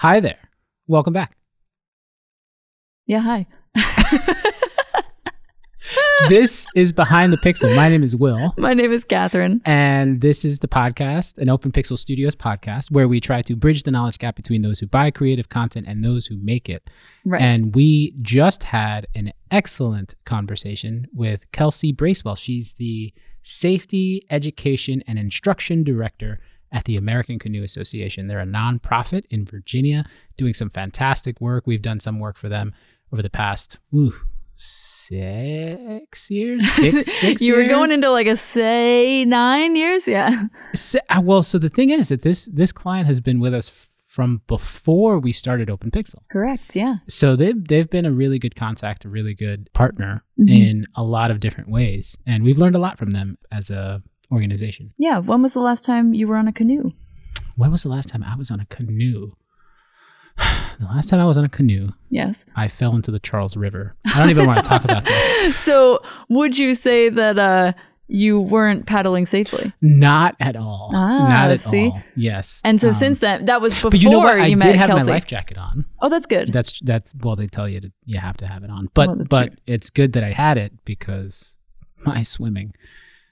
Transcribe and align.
Hi 0.00 0.18
there. 0.18 0.38
Welcome 0.86 1.12
back. 1.12 1.36
Yeah, 3.04 3.18
hi. 3.18 3.46
this 6.30 6.66
is 6.74 6.90
Behind 6.90 7.34
the 7.34 7.36
Pixel. 7.36 7.76
My 7.76 7.90
name 7.90 8.02
is 8.02 8.16
Will. 8.16 8.54
My 8.56 8.72
name 8.72 8.92
is 8.92 9.04
Kathryn. 9.04 9.60
And 9.66 10.22
this 10.22 10.42
is 10.42 10.60
the 10.60 10.68
podcast, 10.68 11.36
an 11.36 11.50
Open 11.50 11.70
Pixel 11.70 11.98
Studios 11.98 12.34
podcast, 12.34 12.90
where 12.90 13.08
we 13.08 13.20
try 13.20 13.42
to 13.42 13.54
bridge 13.54 13.82
the 13.82 13.90
knowledge 13.90 14.16
gap 14.16 14.36
between 14.36 14.62
those 14.62 14.78
who 14.78 14.86
buy 14.86 15.10
creative 15.10 15.50
content 15.50 15.84
and 15.86 16.02
those 16.02 16.24
who 16.24 16.38
make 16.38 16.70
it. 16.70 16.88
Right. 17.26 17.42
And 17.42 17.74
we 17.74 18.14
just 18.22 18.64
had 18.64 19.06
an 19.14 19.34
excellent 19.50 20.14
conversation 20.24 21.08
with 21.12 21.44
Kelsey 21.52 21.92
Bracewell. 21.92 22.36
She's 22.36 22.72
the 22.72 23.12
Safety, 23.42 24.24
Education, 24.30 25.02
and 25.06 25.18
Instruction 25.18 25.84
Director 25.84 26.38
at 26.72 26.84
the 26.84 26.96
American 26.96 27.38
Canoe 27.38 27.62
Association. 27.62 28.26
They're 28.28 28.40
a 28.40 28.46
nonprofit 28.46 29.24
in 29.30 29.44
Virginia 29.44 30.04
doing 30.36 30.54
some 30.54 30.70
fantastic 30.70 31.40
work. 31.40 31.66
We've 31.66 31.82
done 31.82 32.00
some 32.00 32.18
work 32.20 32.36
for 32.36 32.48
them 32.48 32.72
over 33.12 33.22
the 33.22 33.30
past 33.30 33.78
ooh, 33.94 34.12
six 34.54 36.30
years. 36.30 36.64
Six, 36.76 37.06
six 37.20 37.42
you 37.42 37.54
were 37.54 37.60
years? 37.62 37.72
going 37.72 37.90
into 37.90 38.10
like 38.10 38.26
a 38.26 38.36
say 38.36 39.24
nine 39.24 39.76
years, 39.76 40.06
yeah. 40.06 40.44
Se- 40.74 41.00
uh, 41.08 41.20
well, 41.22 41.42
so 41.42 41.58
the 41.58 41.68
thing 41.68 41.90
is 41.90 42.08
that 42.10 42.22
this 42.22 42.46
this 42.46 42.72
client 42.72 43.06
has 43.06 43.20
been 43.20 43.40
with 43.40 43.54
us 43.54 43.68
f- 43.68 43.88
from 44.06 44.40
before 44.46 45.18
we 45.18 45.32
started 45.32 45.70
Open 45.70 45.90
Pixel. 45.90 46.16
Correct, 46.30 46.76
yeah. 46.76 46.96
So 47.08 47.36
they've 47.36 47.62
they've 47.68 47.88
been 47.90 48.06
a 48.06 48.12
really 48.12 48.38
good 48.38 48.54
contact, 48.56 49.04
a 49.04 49.08
really 49.08 49.34
good 49.34 49.68
partner 49.72 50.22
Mhm. 50.38 50.48
in 50.50 50.86
a 50.94 51.02
lot 51.02 51.30
of 51.30 51.40
different 51.40 51.70
ways, 51.70 52.16
and 52.26 52.44
we've 52.44 52.58
learned 52.58 52.76
a 52.76 52.80
lot 52.80 52.98
from 52.98 53.10
them 53.10 53.38
as 53.50 53.70
a 53.70 54.02
organization. 54.32 54.92
Yeah. 54.98 55.18
When 55.18 55.42
was 55.42 55.54
the 55.54 55.60
last 55.60 55.84
time 55.84 56.14
you 56.14 56.26
were 56.28 56.36
on 56.36 56.48
a 56.48 56.52
canoe? 56.52 56.92
When 57.56 57.70
was 57.70 57.82
the 57.82 57.88
last 57.88 58.08
time 58.08 58.22
I 58.22 58.36
was 58.36 58.50
on 58.50 58.60
a 58.60 58.66
canoe? 58.66 59.32
the 60.78 60.86
last 60.86 61.08
time 61.08 61.20
I 61.20 61.24
was 61.26 61.36
on 61.36 61.44
a 61.44 61.48
canoe, 61.48 61.90
Yes. 62.08 62.44
I 62.56 62.68
fell 62.68 62.94
into 62.96 63.10
the 63.10 63.18
Charles 63.18 63.56
River. 63.56 63.94
I 64.06 64.18
don't 64.18 64.30
even 64.30 64.46
want 64.46 64.62
to 64.64 64.68
talk 64.68 64.84
about 64.84 65.04
this. 65.04 65.56
So 65.58 66.00
would 66.28 66.56
you 66.58 66.74
say 66.74 67.08
that 67.08 67.38
uh 67.38 67.72
you 68.12 68.40
weren't 68.40 68.86
paddling 68.86 69.24
safely? 69.26 69.72
Not 69.80 70.34
at 70.40 70.56
all. 70.56 70.90
Ah, 70.94 71.28
Not 71.28 71.50
at 71.52 71.60
see? 71.60 71.90
all. 71.90 72.02
Yes. 72.16 72.60
And 72.64 72.80
so 72.80 72.88
Um, 72.88 72.94
since 72.94 73.18
then 73.20 73.44
that 73.44 73.60
was 73.60 73.72
before 73.74 73.90
but 73.90 74.00
you 74.02 74.10
know 74.10 74.18
what? 74.18 74.40
I 74.40 74.48
met 74.54 74.62
did 74.62 74.76
have 74.76 74.88
Kelsey. 74.88 75.06
my 75.06 75.12
life 75.12 75.26
jacket 75.26 75.58
on. 75.58 75.84
Oh, 76.00 76.08
that's 76.08 76.26
good. 76.26 76.52
That's 76.52 76.80
that's 76.80 77.12
well, 77.20 77.36
they 77.36 77.46
tell 77.46 77.68
you 77.68 77.80
to 77.80 77.92
you 78.06 78.18
have 78.18 78.36
to 78.38 78.46
have 78.46 78.62
it 78.64 78.70
on, 78.70 78.88
but 78.94 79.08
Oh, 79.10 79.24
but 79.28 79.46
true. 79.48 79.56
it's 79.66 79.90
good 79.90 80.12
that 80.14 80.24
I 80.24 80.32
had 80.32 80.56
it 80.58 80.72
because 80.84 81.56
my 82.04 82.22
swimming, 82.22 82.72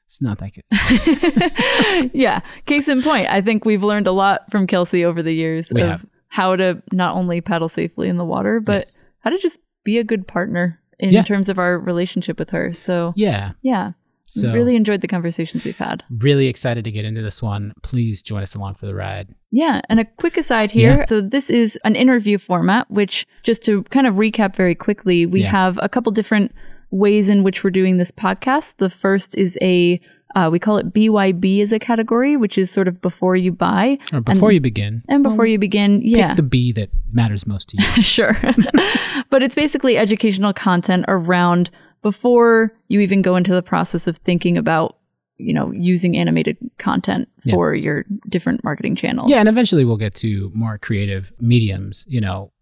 it's 0.09 0.23
not 0.23 0.39
that 0.39 0.53
good. 0.55 2.11
yeah. 2.15 2.41
Case 2.67 2.89
in 2.89 3.03
point, 3.03 3.29
I 3.29 3.41
think 3.43 3.65
we've 3.67 3.83
learned 3.85 4.07
a 4.07 4.13
lot 4.13 4.51
from 4.51 4.67
Kelsey 4.67 5.05
over 5.05 5.23
the 5.23 5.33
years 5.33 5.71
We 5.75 5.83
of 5.83 5.89
have. 5.89 6.07
how 6.29 6.57
to 6.57 6.83
not 6.93 7.15
only 7.15 7.41
paddle 7.43 7.69
safely 7.69 8.09
in 8.09 8.17
the 8.17 8.25
water, 8.25 8.59
but 8.61 8.85
Yes. 8.87 8.93
how 9.21 9.31
to 9.31 9.39
just 9.39 9.61
be 9.85 9.99
a 9.99 10.05
good 10.05 10.27
partner 10.27 10.81
in 10.99 11.11
Yeah. 11.11 11.23
terms 11.25 11.49
of 11.51 11.59
our 11.59 11.79
relationship 11.79 12.39
with 12.39 12.51
her. 12.51 12.73
So 12.73 13.13
Yeah. 13.17 13.53
yeah, 13.63 13.93
So 14.25 14.51
really 14.53 14.77
enjoyed 14.77 15.03
the 15.03 15.09
conversations 15.09 15.65
we've 15.67 15.77
had. 15.77 16.05
really 16.19 16.47
excited 16.47 16.85
to 16.85 16.91
get 16.91 17.05
into 17.05 17.21
this 17.23 17.43
one. 17.43 17.73
Please 17.83 18.23
join 18.23 18.43
us 18.43 18.55
along 18.55 18.75
for 18.77 18.87
the 18.87 18.95
ride. 18.95 19.29
Yeah, 19.51 19.81
and 19.91 20.01
a 20.01 20.05
quick 20.07 20.37
aside 20.39 20.71
here. 20.71 20.99
Yeah. 21.01 21.05
So 21.07 21.21
this 21.21 21.51
is 21.51 21.79
an 21.85 21.97
interview 21.97 22.39
format, 22.39 22.91
which 22.91 23.27
just 23.43 23.63
to 23.67 23.83
kind 23.85 24.07
of 24.07 24.15
recap 24.15 24.57
very 24.57 24.75
quickly, 24.75 25.27
we 25.27 25.43
Yeah. 25.43 25.51
have 25.51 25.79
a 25.83 25.89
couple 25.89 26.13
different 26.13 26.53
ways 26.91 27.29
in 27.29 27.43
which 27.43 27.63
we're 27.65 27.71
doing 27.71 27.97
this 27.99 28.11
podcast. 28.11 28.77
The 28.77 28.91
first 28.91 29.35
is 29.37 29.59
a 29.63 30.01
uh, 30.37 30.49
we 30.53 30.59
call 30.59 30.77
it 30.77 30.93
BYB 30.93 31.63
as 31.63 31.73
a 31.73 31.79
category, 31.79 32.37
which 32.37 32.59
is 32.59 32.71
sort 32.71 32.87
of 32.87 33.01
before 33.01 33.35
you 33.35 33.51
buy 33.51 33.99
Or 34.13 34.21
before 34.21 34.53
you 34.53 34.61
begin, 34.61 35.03
and 35.09 35.23
before 35.23 35.47
you 35.47 35.59
begin. 35.59 36.03
Yeah, 36.03 36.29
pick 36.29 36.37
the 36.37 36.43
B 36.43 36.73
that 36.73 36.91
matters 37.13 37.47
most 37.47 37.71
to 37.71 37.79
you. 37.97 38.03
sure. 38.03 38.37
but 39.31 39.43
it's 39.43 39.55
basically 39.55 39.97
educational 39.97 40.53
content 40.53 41.07
around 41.09 41.71
before 42.03 42.73
you 42.89 43.01
even 43.01 43.23
go 43.23 43.37
into 43.37 43.53
the 43.53 43.63
process 43.63 44.07
of 44.07 44.19
thinking 44.19 44.59
about, 44.59 44.99
you 45.39 45.55
know, 45.55 45.73
using 45.73 46.17
animated 46.17 46.59
content 46.79 47.29
Yeah. 47.45 47.55
for 47.55 47.75
your 47.75 48.05
different 48.29 48.63
marketing 48.63 48.97
channels. 48.97 49.31
yeah, 49.31 49.41
and 49.41 49.49
eventually 49.49 49.85
we'll 49.87 49.97
get 49.97 50.15
to 50.17 50.53
more 50.55 50.77
creative 50.77 51.33
mediums. 51.41 52.05
You 52.07 52.21
know, 52.21 52.53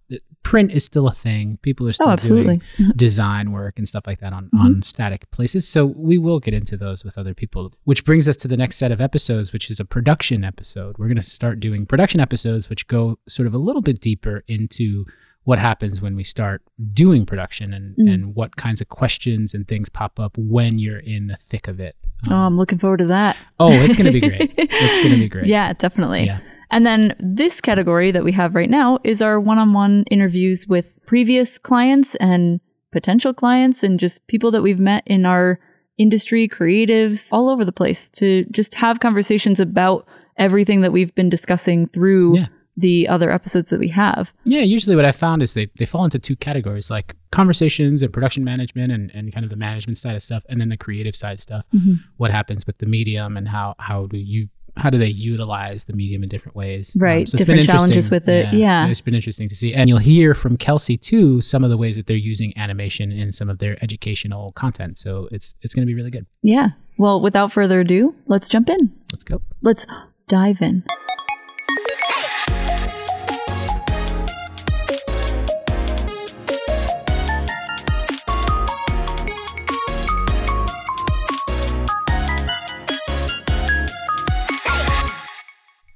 print 0.50 0.70
is 0.70 0.84
still 0.84 1.08
a 1.08 1.12
thing. 1.12 1.58
People 1.62 1.88
are 1.88 1.92
still 1.92 2.08
oh, 2.08 2.12
absolutely. 2.12 2.60
doing 2.78 2.92
design 2.96 3.50
work 3.52 3.74
and 3.78 3.86
stuff 3.88 4.04
like 4.06 4.20
that 4.20 4.32
on, 4.32 4.44
Mhm. 4.54 4.60
on 4.60 4.82
static 4.82 5.28
places. 5.32 5.66
So 5.66 5.86
we 5.86 6.18
will 6.18 6.38
get 6.40 6.54
into 6.54 6.76
those 6.76 7.04
with 7.04 7.18
other 7.18 7.34
people, 7.34 7.72
which 7.84 8.04
brings 8.04 8.28
us 8.28 8.36
to 8.38 8.48
the 8.48 8.56
next 8.56 8.76
set 8.76 8.92
of 8.92 9.00
episodes, 9.00 9.52
which 9.52 9.70
is 9.72 9.80
a 9.80 9.84
production 9.84 10.44
episode. 10.44 10.96
We're 10.98 11.08
going 11.08 11.16
to 11.16 11.22
start 11.40 11.58
doing 11.58 11.84
production 11.86 12.20
episodes, 12.20 12.70
which 12.70 12.86
go 12.86 13.18
sort 13.28 13.48
of 13.48 13.54
a 13.54 13.58
little 13.58 13.82
bit 13.82 14.00
deeper 14.00 14.44
into 14.46 15.04
what 15.42 15.58
happens 15.60 16.00
when 16.02 16.16
we 16.16 16.24
start 16.24 16.60
doing 16.92 17.24
production 17.24 17.72
and, 17.72 17.94
Mm. 17.96 18.12
and 18.12 18.34
what 18.34 18.56
kinds 18.56 18.80
of 18.80 18.88
questions 18.88 19.54
and 19.54 19.66
things 19.68 19.88
pop 19.88 20.18
up 20.20 20.36
when 20.36 20.78
you're 20.78 20.98
in 20.98 21.26
the 21.28 21.36
thick 21.36 21.68
of 21.68 21.78
it. 21.80 21.94
Oh, 22.28 22.34
Um, 22.34 22.40
I'm 22.52 22.56
looking 22.56 22.78
forward 22.78 22.98
to 22.98 23.06
that. 23.06 23.36
oh, 23.60 23.70
it's 23.70 23.94
going 23.94 24.12
to 24.12 24.12
be 24.12 24.20
great. 24.28 24.52
It's 24.58 25.02
going 25.04 25.14
to 25.14 25.20
be 25.20 25.28
great. 25.28 25.46
Yeah, 25.46 25.72
definitely. 25.74 26.24
Yeah. 26.26 26.40
And 26.70 26.84
then 26.84 27.14
this 27.20 27.60
category 27.60 28.10
that 28.10 28.24
we 28.24 28.32
have 28.32 28.54
right 28.54 28.70
now 28.70 28.98
is 29.04 29.22
our 29.22 29.38
one 29.40 29.58
on 29.58 29.72
one 29.72 30.04
interviews 30.10 30.66
with 30.66 30.98
previous 31.06 31.58
clients 31.58 32.14
and 32.16 32.60
potential 32.92 33.32
clients 33.32 33.82
and 33.82 34.00
just 34.00 34.26
people 34.26 34.50
that 34.50 34.62
we've 34.62 34.80
met 34.80 35.02
in 35.06 35.26
our 35.26 35.60
industry, 35.98 36.48
creatives, 36.48 37.32
all 37.32 37.48
over 37.48 37.64
the 37.64 37.72
place 37.72 38.08
to 38.10 38.44
just 38.50 38.74
have 38.74 39.00
conversations 39.00 39.60
about 39.60 40.06
everything 40.38 40.80
that 40.82 40.92
we've 40.92 41.14
been 41.14 41.30
discussing 41.30 41.86
through 41.86 42.36
Yeah. 42.36 42.46
the 42.76 43.08
other 43.08 43.30
episodes 43.30 43.70
that 43.70 43.80
we 43.80 43.88
have. 43.88 44.32
Yeah, 44.44 44.60
usually 44.60 44.94
what 44.96 45.06
I 45.06 45.12
found 45.12 45.42
is 45.42 45.54
they, 45.54 45.70
they 45.78 45.86
fall 45.86 46.04
into 46.04 46.18
two 46.18 46.36
categories 46.36 46.90
like 46.90 47.16
conversations 47.30 48.02
and 48.02 48.12
production 48.12 48.44
management 48.44 48.92
and, 48.92 49.10
and 49.14 49.32
kind 49.32 49.44
of 49.44 49.50
the 49.50 49.56
management 49.56 49.96
side 49.96 50.14
of 50.16 50.22
stuff, 50.22 50.42
and 50.50 50.60
then 50.60 50.68
the 50.68 50.76
creative 50.76 51.16
side 51.16 51.40
stuff. 51.40 51.64
Mhm. 51.74 52.00
What 52.18 52.30
happens 52.30 52.66
with 52.66 52.76
the 52.78 52.86
medium 52.86 53.36
and 53.38 53.48
how, 53.48 53.74
how 53.78 54.06
do 54.06 54.18
you 54.18 54.48
how 54.76 54.90
do 54.90 54.98
they 54.98 55.08
utilize 55.08 55.84
the 55.84 55.92
medium 55.92 56.22
in 56.22 56.28
different 56.28 56.54
ways? 56.56 56.94
Um, 56.96 57.02
Right, 57.02 57.22
it's 57.22 57.32
been 57.32 57.56
different 57.56 57.66
challenges 57.66 58.10
with 58.10 58.28
it, 58.28 58.52
yeah. 58.52 58.86
It's 58.88 59.00
been 59.00 59.14
interesting 59.14 59.48
to 59.48 59.54
see. 59.54 59.74
And 59.74 59.88
you'll 59.88 59.98
hear 59.98 60.34
from 60.34 60.56
Kelsey 60.56 60.96
too 60.96 61.40
some 61.40 61.64
of 61.64 61.70
the 61.70 61.76
ways 61.76 61.96
that 61.96 62.06
they're 62.06 62.16
using 62.16 62.56
animation 62.56 63.10
in 63.12 63.32
some 63.32 63.48
of 63.48 63.58
their 63.58 63.82
educational 63.82 64.52
content. 64.52 64.98
So 64.98 65.28
it's 65.32 65.54
it's 65.62 65.74
gonna 65.74 65.86
be 65.86 65.94
really 65.94 66.10
good. 66.10 66.26
Yeah. 66.42 66.70
Well, 66.98 67.20
without 67.20 67.52
further 67.52 67.80
ado, 67.80 68.14
let's 68.26 68.48
jump 68.48 68.70
in. 68.70 68.92
Let's 69.12 69.24
go. 69.24 69.42
Let's 69.62 69.86
dive 70.28 70.62
in. 70.62 70.84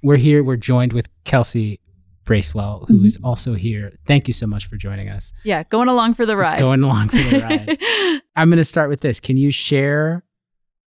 We're 0.03 0.17
here, 0.17 0.43
we're 0.43 0.57
joined 0.57 0.93
with 0.93 1.09
Kelsey 1.25 1.81
Bracewell, 2.25 2.85
who 2.89 3.01
Mhm. 3.03 3.07
is 3.07 3.19
also 3.25 3.55
here. 3.55 3.99
Thank 4.07 4.29
you 4.29 4.35
so 4.35 4.47
much 4.47 4.67
for 4.67 4.77
joining 4.77 5.09
us. 5.09 5.33
Yeah, 5.45 5.63
going 5.65 5.89
along 5.89 6.15
for 6.15 6.25
the 6.27 6.37
ride. 6.37 6.59
Going 6.59 6.83
along 6.83 7.09
for 7.09 7.17
the 7.17 7.41
ride. 7.41 8.23
I'm 8.37 8.49
going 8.51 8.59
to 8.59 8.65
start 8.65 8.89
with 8.89 9.01
this. 9.01 9.21
Can 9.21 9.37
you 9.37 9.51
share 9.51 10.25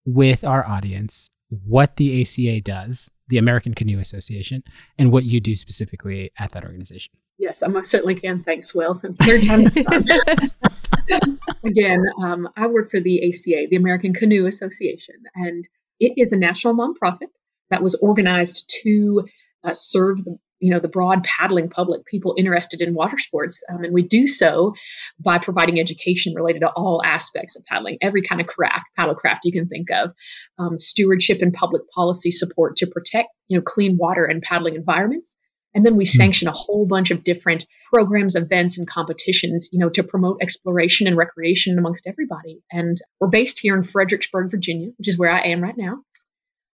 with 0.05 0.43
our 0.43 0.65
audience 0.67 1.29
what 1.67 1.97
the 1.97 2.21
ACA 2.21 2.61
does, 2.61 3.09
the 3.27 3.37
American 3.37 3.73
Canoe 3.73 3.99
Association, 3.99 4.63
and 4.97 5.11
what 5.11 5.25
you 5.25 5.39
do 5.39 5.55
specifically 5.55 6.31
at 6.39 6.51
that 6.53 6.63
organization? 6.63 7.13
Yes, 7.37 7.61
I 7.61 7.67
most 7.67 7.91
certainly 7.91 8.15
can. 8.15 8.41
Thanks, 8.43 8.73
Will. 8.73 9.01
Third 9.21 9.43
time's. 9.43 9.69
Again, 11.65 12.03
um, 12.21 12.47
I 12.55 12.67
work 12.67 12.89
for 12.89 12.99
the 12.99 13.27
ACA, 13.27 13.67
the 13.69 13.75
American 13.75 14.13
Canoe 14.13 14.45
Association, 14.45 15.15
and 15.35 15.67
it 15.99 16.13
is 16.17 16.31
a 16.31 16.37
national 16.37 16.75
nonprofit 16.75 17.27
that 17.69 17.83
was 17.83 17.95
organized 17.95 18.73
to 18.83 19.25
uh, 19.63 19.73
serve 19.73 20.23
the 20.23 20.37
you 20.63 20.71
know 20.71 20.79
the 20.79 20.87
broad 20.87 21.23
paddling 21.25 21.69
public, 21.69 22.05
people 22.05 22.35
interested 22.37 22.79
in 22.79 22.93
water 22.93 23.17
sports, 23.17 23.61
um, 23.69 23.83
and 23.83 23.93
we 23.93 24.01
do 24.01 24.27
so 24.27 24.73
by 25.19 25.37
providing 25.37 25.77
education 25.77 26.33
related 26.33 26.61
to 26.61 26.69
all 26.69 27.03
aspects 27.03 27.57
of 27.57 27.65
paddling, 27.65 27.97
every 28.01 28.21
kind 28.21 28.39
of 28.39 28.47
craft, 28.47 28.85
paddle 28.97 29.13
craft 29.13 29.41
you 29.43 29.51
can 29.51 29.67
think 29.67 29.91
of, 29.91 30.13
um, 30.59 30.79
stewardship 30.79 31.41
and 31.41 31.53
public 31.53 31.81
policy 31.93 32.31
support 32.31 32.77
to 32.77 32.87
protect 32.87 33.27
you 33.49 33.57
know 33.57 33.61
clean 33.61 33.97
water 33.97 34.23
and 34.23 34.41
paddling 34.41 34.75
environments. 34.75 35.35
And 35.75 35.85
then 35.85 35.97
we 35.97 36.05
sanction 36.05 36.47
a 36.47 36.51
whole 36.51 36.85
bunch 36.85 37.09
of 37.09 37.23
different 37.23 37.65
programs, 37.89 38.35
events, 38.35 38.77
and 38.77 38.87
competitions, 38.87 39.69
you 39.71 39.79
know, 39.79 39.89
to 39.89 40.03
promote 40.03 40.37
exploration 40.39 41.07
and 41.07 41.17
recreation 41.17 41.79
amongst 41.79 42.05
everybody. 42.05 42.61
And 42.71 42.95
we're 43.19 43.27
based 43.27 43.59
here 43.59 43.75
in 43.75 43.81
Fredericksburg, 43.81 44.51
Virginia, 44.51 44.89
which 44.97 45.07
is 45.07 45.17
where 45.17 45.33
I 45.33 45.41
am 45.41 45.61
right 45.61 45.77
now. 45.77 45.97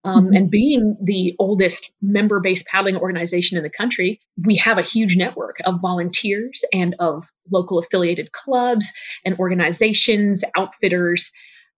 Um. 0.06 0.32
And 0.32 0.50
being 0.50 0.97
the 1.03 1.35
oldest 1.38 1.91
member 2.00 2.41
based 2.41 2.64
paddling 2.67 2.97
organization 2.97 3.58
in 3.58 3.64
the 3.64 3.70
country, 3.70 4.20
we 4.44 4.56
have 4.56 4.79
a 4.79 4.82
huge 4.82 5.17
network 5.17 5.56
of 5.64 5.81
volunteers 5.81 6.64
and 6.73 6.94
of 7.00 7.29
local 7.50 7.79
affiliated 7.79 8.31
clubs 8.32 8.91
and 9.25 9.37
organizations, 9.38 10.44
outfitters, 10.56 11.32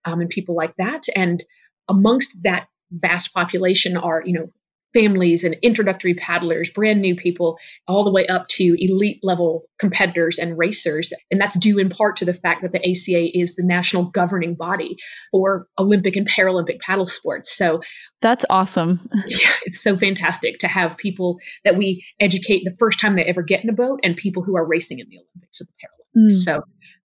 um, 0.05 0.21
and 0.21 0.29
people 0.29 0.55
like 0.55 0.75
that. 0.77 1.05
And 1.17 1.43
amongst 1.89 2.37
that 2.43 2.69
vast 2.91 3.33
population 3.33 3.97
are, 3.97 4.23
you 4.25 4.35
know, 4.35 4.51
families 4.95 5.45
and 5.45 5.57
introductory 5.63 6.15
paddlers, 6.15 6.71
brand 6.71 7.01
new 7.01 7.15
people, 7.15 7.59
all 7.87 8.05
the 8.05 8.11
way 8.11 8.27
up 8.27 8.49
to 8.49 8.77
elite 8.79 9.21
level 9.23 9.63
competitors 9.79 10.39
and 10.39 10.57
racers. 10.57 11.13
And 11.31 11.41
that's 11.41 11.59
due 11.59 11.79
in 11.79 11.91
part 11.91 12.17
to 12.17 12.25
the 12.25 12.35
fact 12.35 12.63
that 12.63 12.73
the 12.73 12.79
ACA 12.79 13.39
is 13.39 13.55
the 13.55 13.63
national 13.63 14.05
governing 14.05 14.55
body 14.55 14.97
for 15.31 15.67
Olympic 15.79 16.17
and 16.17 16.29
Paralympic 16.29 16.81
paddle 16.81 17.07
sports. 17.07 17.57
So 17.57 17.81
that's 18.23 18.45
awesome. 18.51 19.01
Yeah, 19.29 19.53
it's 19.67 19.81
so 19.81 19.97
fantastic 19.97 20.59
to 20.61 20.69
have 20.69 20.97
people 20.97 21.39
that 21.65 21.77
we 21.77 22.05
educate 22.19 22.65
the 22.65 22.75
first 22.79 22.99
time 22.99 23.15
they 23.15 23.25
ever 23.25 23.43
get 23.43 23.63
in 23.63 23.71
a 23.71 23.75
boat 23.75 24.01
and 24.03 24.17
people 24.17 24.43
who 24.43 24.57
are 24.57 24.67
racing 24.67 25.01
in 25.01 25.07
the 25.09 25.19
Olympics 25.19 25.61
or 25.61 25.65
the 25.65 25.73
Paralympics. 25.73 26.33
Mm. 26.33 26.45
So 26.45 26.63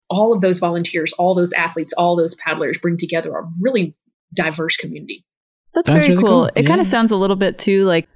all 0.09 0.33
of 0.33 0.41
those 0.41 0.59
volunteers, 0.59 1.13
all 1.13 1.35
those 1.35 1.53
athletes, 1.53 1.93
all 1.93 2.15
those 2.15 2.35
paddlers 2.35 2.77
bring 2.77 2.97
together 2.97 3.35
a 3.35 3.43
really 3.61 3.93
diverse 4.33 4.77
community. 4.77 5.25
That's, 5.73 5.89
That's 5.89 5.99
very 5.99 6.09
really 6.09 6.21
cool. 6.21 6.29
cool. 6.29 6.45
It 6.55 6.61
yeah. 6.63 6.67
kind 6.67 6.81
of 6.81 6.87
sounds 6.87 7.11
a 7.11 7.15
little 7.15 7.35
bit 7.35 7.57
too 7.57 7.85
like 7.85 8.07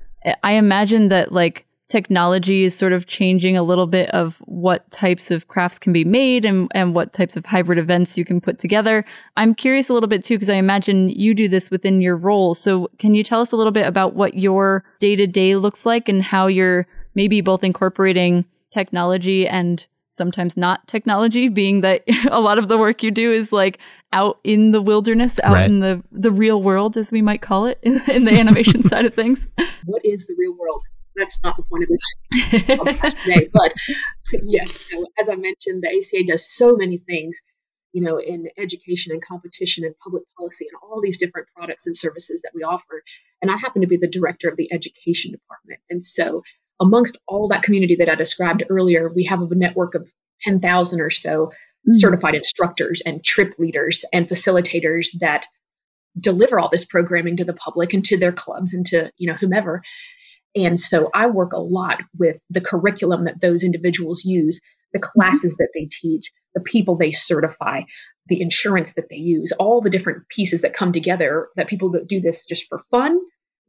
I 0.43 0.53
imagine 0.53 1.09
that 1.09 1.31
like 1.31 1.65
technology 1.89 2.65
is 2.65 2.75
sort 2.75 2.91
of 2.91 3.07
changing 3.07 3.55
a 3.55 3.63
little 3.63 3.87
bit 3.87 4.09
of 4.09 4.35
what 4.45 4.89
types 4.91 5.31
of 5.31 5.47
crafts 5.47 5.79
can 5.79 5.93
be 5.93 6.03
made 6.03 6.43
and, 6.43 6.69
and 6.73 6.93
what 6.93 7.13
types 7.13 7.37
of 7.37 7.45
hybrid 7.45 7.79
events 7.79 8.17
you 8.17 8.25
can 8.25 8.41
put 8.41 8.59
together. 8.59 9.05
I'm 9.37 9.55
curious 9.55 9.89
a 9.89 9.93
little 9.93 10.09
bit 10.09 10.23
too, 10.23 10.35
because 10.35 10.49
I 10.49 10.55
imagine 10.55 11.09
you 11.09 11.33
do 11.33 11.47
this 11.47 11.71
within 11.71 12.01
your 12.01 12.17
role. 12.17 12.53
So 12.53 12.89
can 12.99 13.15
you 13.15 13.23
tell 13.23 13.39
us 13.39 13.53
a 13.53 13.55
little 13.55 13.71
bit 13.71 13.87
about 13.87 14.15
what 14.15 14.37
your 14.37 14.83
day 14.99 15.15
to 15.15 15.27
day 15.27 15.55
looks 15.55 15.85
like 15.85 16.09
and 16.09 16.21
how 16.21 16.47
you're 16.47 16.87
maybe 17.15 17.39
both 17.39 17.63
incorporating 17.63 18.43
technology 18.69 19.47
and 19.47 19.85
sometimes 20.11 20.57
not 20.57 20.85
technology, 20.87 21.47
being 21.47 21.81
that 21.81 22.03
a 22.31 22.41
lot 22.41 22.57
of 22.57 22.67
the 22.67 22.77
work 22.77 23.01
you 23.01 23.11
do 23.11 23.31
is 23.31 23.53
like 23.53 23.79
out 24.13 24.39
in 24.43 24.71
the 24.71 24.81
wilderness, 24.81 25.39
out 25.43 25.53
right. 25.53 25.65
in 25.65 25.79
the, 25.79 26.03
the 26.11 26.31
real 26.31 26.61
world, 26.61 26.97
as 26.97 27.11
we 27.11 27.21
might 27.21 27.41
call 27.41 27.65
it, 27.65 27.79
in, 27.83 28.01
in 28.09 28.25
the 28.25 28.31
animation 28.31 28.81
side 28.91 29.05
of 29.05 29.13
things. 29.13 29.47
What 29.85 30.05
is 30.05 30.25
the 30.27 30.35
real 30.37 30.55
world? 30.57 30.81
That's 31.15 31.39
not 31.43 31.57
the 31.57 31.63
point 31.63 31.83
of 31.83 31.89
this 31.89 32.17
podcast 32.77 33.23
today. 33.23 33.49
But 33.51 33.73
yes, 34.43 34.89
so 34.91 35.05
as 35.19 35.29
I 35.29 35.35
mentioned, 35.35 35.81
the 35.81 35.89
ACA 35.89 36.27
does 36.27 36.47
so 36.47 36.75
many 36.75 36.99
things, 36.99 37.41
you 37.91 38.03
know, 38.03 38.19
in 38.19 38.49
education 38.59 39.11
and 39.11 39.21
competition 39.21 39.83
and 39.83 39.97
public 39.97 40.21
policy 40.37 40.67
and 40.69 40.77
all 40.83 41.01
these 41.01 41.17
different 41.17 41.47
products 41.55 41.87
and 41.87 41.95
services 41.95 42.43
that 42.43 42.51
we 42.53 42.61
offer. 42.61 43.01
And 43.41 43.49
I 43.49 43.57
happen 43.57 43.81
to 43.81 43.87
be 43.87 43.97
the 43.97 44.07
director 44.07 44.47
of 44.47 44.57
the 44.57 44.71
education 44.71 45.31
department. 45.31 45.79
And 45.89 46.03
so 46.03 46.43
amongst 46.79 47.17
all 47.27 47.47
that 47.47 47.63
community 47.63 47.95
that 47.95 48.09
I 48.09 48.15
described 48.15 48.63
earlier, 48.69 49.09
we 49.09 49.23
have 49.23 49.41
a 49.41 49.55
network 49.55 49.95
of 49.95 50.11
10,000 50.41 51.01
or 51.01 51.09
so 51.09 51.51
mm-hmm. 51.81 51.91
certified 51.93 52.35
instructors 52.35 53.01
and 53.05 53.23
trip 53.23 53.53
leaders 53.57 54.05
and 54.13 54.27
facilitators 54.27 55.07
that 55.19 55.45
deliver 56.19 56.59
all 56.59 56.69
this 56.69 56.85
programming 56.85 57.37
to 57.37 57.45
the 57.45 57.53
public 57.53 57.93
and 57.93 58.03
to 58.05 58.17
their 58.17 58.31
clubs 58.31 58.73
and 58.73 58.85
to, 58.87 59.11
you 59.17 59.27
know, 59.27 59.37
whomever. 59.37 59.83
And 60.55 60.79
so 60.79 61.09
I 61.13 61.27
work 61.27 61.53
a 61.53 61.59
lot 61.59 62.01
with 62.17 62.39
the 62.49 62.61
curriculum 62.61 63.25
that 63.25 63.41
those 63.41 63.63
individuals 63.63 64.25
use, 64.25 64.59
the 64.93 64.99
mm-hmm. 64.99 65.19
classes 65.19 65.53
mm-hmm. 65.53 65.63
that 65.63 65.69
they 65.73 65.87
teach, 65.91 66.31
the 66.55 66.61
people 66.61 66.95
they 66.95 67.11
certify, 67.11 67.81
the 68.27 68.41
insurance 68.41 68.93
that 68.93 69.09
they 69.09 69.17
use, 69.17 69.51
all 69.53 69.81
the 69.81 69.89
different 69.89 70.27
pieces 70.29 70.61
that 70.61 70.73
come 70.73 70.91
together 70.91 71.49
that 71.55 71.67
people 71.67 71.91
that 71.91 72.07
do 72.07 72.19
this 72.19 72.45
just 72.45 72.65
for 72.67 72.79
fun 72.89 73.19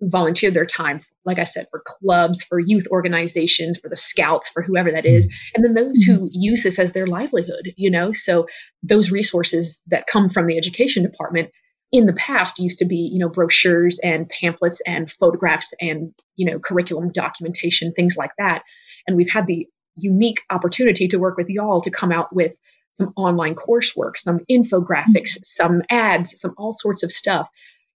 who 0.01 0.09
volunteer 0.09 0.51
their 0.51 0.67
time, 0.67 1.01
like 1.25 1.39
I 1.39 1.45
said, 1.45 1.67
for 1.71 1.83
clubs, 1.85 2.43
for 2.43 2.59
youth 2.59 2.87
organizations, 2.91 3.79
for 3.79 3.89
the 3.89 3.97
scouts, 3.97 4.49
for 4.49 4.63
whoever 4.63 4.91
that 4.91 5.07
is. 5.07 5.29
And 5.55 5.65
then 5.65 5.75
those 5.75 6.03
who 6.03 6.15
mm-hmm. 6.15 6.27
use 6.31 6.63
this 6.63 6.79
as 6.79 6.93
their 6.93 7.07
livelihood, 7.07 7.73
you 7.77 7.91
know? 7.91 8.13
So 8.13 8.47
those 8.83 9.11
resources 9.11 9.81
that 9.89 10.07
come 10.07 10.29
from 10.29 10.47
the 10.47 10.57
education 10.57 11.03
department 11.03 11.51
in 11.91 12.07
the 12.07 12.13
past 12.13 12.59
used 12.59 12.79
to 12.79 12.85
be, 12.85 13.11
you 13.13 13.19
know, 13.19 13.29
brochures 13.29 13.99
and 14.03 14.29
pamphlets 14.29 14.81
and 14.87 15.11
photographs 15.11 15.73
and, 15.81 16.13
you 16.37 16.51
know, 16.51 16.59
curriculum 16.59 17.11
documentation, 17.11 17.93
things 17.93 18.17
like 18.17 18.33
that. 18.39 18.63
And 19.07 19.17
we've 19.17 19.31
had 19.31 19.47
the 19.47 19.67
unique 19.97 20.43
opportunity 20.51 21.09
to 21.09 21.19
work 21.19 21.37
with 21.37 21.49
y'all 21.49 21.81
to 21.81 21.91
come 21.91 22.13
out 22.13 22.35
with 22.35 22.57
some 22.93 23.13
online 23.17 23.55
coursework, 23.55 24.17
some 24.17 24.41
infographics, 24.51 25.35
mm-hmm. 25.35 25.45
some 25.45 25.83
ads, 25.91 26.39
some 26.41 26.55
all 26.59 26.73
sorts 26.73 27.03
of 27.03 27.11
stuff 27.11 27.49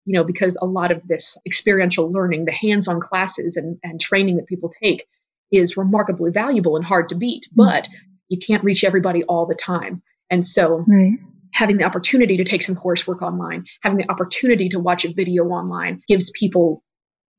you 0.05 0.13
know, 0.13 0.23
because 0.23 0.57
a 0.61 0.65
lot 0.65 0.91
of 0.91 1.07
this 1.07 1.37
experiential 1.45 2.11
learning, 2.11 2.45
the 2.45 2.51
hands 2.51 2.87
on 2.87 2.99
classes 2.99 3.55
and, 3.55 3.77
and 3.83 4.01
training 4.01 4.37
that 4.37 4.47
people 4.47 4.69
take 4.69 5.05
is 5.51 5.77
remarkably 5.77 6.31
valuable 6.31 6.75
and 6.75 6.85
hard 6.85 7.09
to 7.09 7.15
beat, 7.15 7.45
mm-hmm. 7.45 7.67
but 7.67 7.87
you 8.29 8.37
can't 8.37 8.63
reach 8.63 8.83
everybody 8.83 9.23
all 9.23 9.45
the 9.45 9.55
time. 9.55 10.01
And 10.29 10.45
so, 10.45 10.83
right. 10.87 11.17
having 11.53 11.77
the 11.77 11.83
opportunity 11.83 12.37
to 12.37 12.43
take 12.43 12.63
some 12.63 12.75
coursework 12.75 13.21
online, 13.21 13.65
having 13.81 13.99
the 13.99 14.09
opportunity 14.09 14.69
to 14.69 14.79
watch 14.79 15.05
a 15.05 15.13
video 15.13 15.45
online 15.45 16.01
gives 16.07 16.31
people 16.31 16.83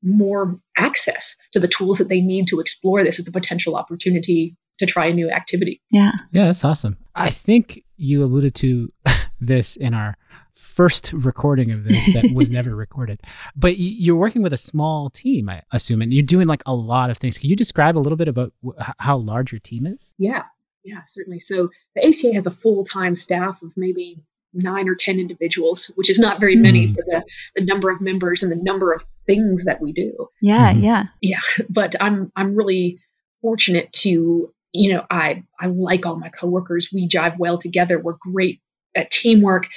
more 0.01 0.57
access 0.77 1.35
to 1.51 1.59
the 1.59 1.67
tools 1.67 1.97
that 1.97 2.09
they 2.09 2.21
need 2.21 2.47
to 2.47 2.59
explore 2.59 3.03
this 3.03 3.19
as 3.19 3.27
a 3.27 3.31
potential 3.31 3.75
opportunity 3.75 4.55
to 4.79 4.85
try 4.85 5.07
a 5.07 5.13
new 5.13 5.29
activity. 5.29 5.81
Yeah. 5.89 6.11
Yeah, 6.31 6.45
that's 6.45 6.63
awesome. 6.63 6.97
I 7.15 7.29
think 7.29 7.83
you 7.97 8.23
alluded 8.23 8.55
to 8.55 8.89
this 9.39 9.75
in 9.75 9.93
our 9.93 10.15
first 10.55 11.13
recording 11.13 11.71
of 11.71 11.83
this 11.83 12.05
that 12.13 12.31
was 12.33 12.49
never 12.49 12.75
recorded. 12.75 13.21
But 13.55 13.77
you're 13.77 14.15
working 14.15 14.41
with 14.41 14.53
a 14.53 14.57
small 14.57 15.09
team, 15.09 15.49
I 15.49 15.61
assume, 15.71 16.01
and 16.01 16.13
you're 16.13 16.23
doing 16.23 16.47
like 16.47 16.63
a 16.65 16.73
lot 16.73 17.09
of 17.09 17.17
things. 17.17 17.37
Can 17.37 17.49
you 17.49 17.55
describe 17.55 17.97
a 17.97 17.99
little 17.99 18.17
bit 18.17 18.27
about 18.27 18.53
how 18.99 19.17
large 19.17 19.51
your 19.51 19.59
team 19.59 19.85
is? 19.85 20.13
Yeah, 20.17 20.43
yeah, 20.83 21.01
certainly. 21.07 21.39
So 21.39 21.69
the 21.95 22.07
ACA 22.07 22.33
has 22.33 22.47
a 22.47 22.51
full 22.51 22.83
time 22.83 23.15
staff 23.15 23.61
of 23.61 23.73
maybe 23.75 24.17
nine 24.53 24.87
or 24.87 24.95
10 24.95 25.19
individuals, 25.19 25.91
which 25.95 26.09
is 26.09 26.17
not 26.17 26.39
very 26.39 26.55
many 26.55 26.87
mm. 26.87 26.95
for 26.95 27.03
the, 27.05 27.23
the 27.55 27.65
number 27.65 27.89
of 27.89 27.99
members 28.01 28.41
and 28.41 28.51
the 28.51 28.63
number 28.63 28.93
of 28.93 29.05
things 29.27 29.65
that 29.65 29.81
we 29.81 29.91
do. 29.91 30.29
Yeah, 30.41 30.71
mm-hmm. 30.71 30.83
yeah. 30.83 31.03
Yeah. 31.21 31.41
But 31.69 31.95
I'm 31.99 32.31
I'm 32.35 32.55
really 32.55 32.99
fortunate 33.41 33.91
to, 33.93 34.53
you 34.71 34.93
know, 34.93 35.05
I 35.09 35.43
I 35.59 35.67
like 35.67 36.05
all 36.05 36.15
my 36.15 36.29
coworkers. 36.29 36.89
We 36.93 37.07
jive 37.07 37.37
well 37.37 37.57
together. 37.57 37.99
We're 37.99 38.13
great 38.13 38.61
at 38.95 39.11
teamwork 39.11 39.67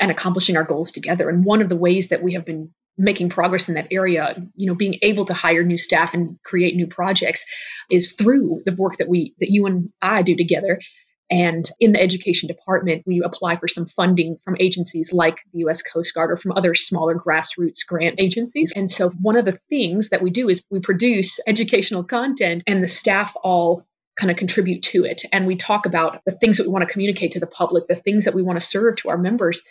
and 0.00 0.10
accomplishing 0.10 0.56
our 0.56 0.64
goals 0.64 0.90
together. 0.90 1.28
And 1.28 1.44
one 1.44 1.62
of 1.62 1.68
the 1.68 1.76
ways 1.76 2.08
that 2.08 2.22
we 2.22 2.32
have 2.34 2.44
been 2.44 2.70
making 2.98 3.28
progress 3.28 3.68
in 3.68 3.74
that 3.74 3.88
area, 3.90 4.34
you 4.54 4.66
know, 4.66 4.74
being 4.74 4.98
able 5.02 5.24
to 5.26 5.34
hire 5.34 5.62
new 5.62 5.78
staff 5.78 6.14
and 6.14 6.38
create 6.44 6.74
new 6.74 6.86
projects 6.86 7.44
is 7.90 8.12
through 8.12 8.62
the 8.64 8.74
work 8.74 8.98
that 8.98 9.08
we 9.08 9.34
that 9.40 9.50
you 9.50 9.66
and 9.66 9.90
I 10.00 10.22
do 10.22 10.36
together. 10.36 10.80
And 11.28 11.68
in 11.80 11.92
the 11.92 12.00
education 12.00 12.46
department, 12.46 13.02
we 13.04 13.20
apply 13.24 13.56
for 13.56 13.66
some 13.66 13.86
funding 13.86 14.38
from 14.44 14.56
agencies 14.60 15.12
like 15.12 15.38
the 15.52 15.58
US 15.60 15.82
Coast 15.82 16.14
Guard 16.14 16.30
or 16.30 16.36
from 16.36 16.52
other 16.52 16.74
smaller 16.74 17.16
grassroots 17.16 17.84
grant 17.86 18.20
agencies. 18.20 18.72
And 18.76 18.88
so 18.90 19.10
one 19.10 19.36
of 19.36 19.44
the 19.44 19.58
things 19.68 20.10
that 20.10 20.22
we 20.22 20.30
do 20.30 20.48
is 20.48 20.64
we 20.70 20.80
produce 20.80 21.40
educational 21.48 22.04
content 22.04 22.62
and 22.66 22.82
the 22.82 22.88
staff 22.88 23.34
all 23.42 23.84
kind 24.16 24.30
of 24.30 24.36
contribute 24.36 24.82
to 24.82 25.04
it. 25.04 25.22
And 25.32 25.46
we 25.46 25.56
talk 25.56 25.86
about 25.86 26.20
the 26.24 26.32
things 26.32 26.56
that 26.56 26.64
we 26.64 26.72
want 26.72 26.86
to 26.86 26.92
communicate 26.92 27.32
to 27.32 27.40
the 27.40 27.46
public, 27.46 27.86
the 27.86 27.94
things 27.94 28.24
that 28.24 28.34
we 28.34 28.42
want 28.42 28.58
to 28.58 28.66
serve 28.66 28.96
to 28.96 29.10
our 29.10 29.18
members. 29.18 29.62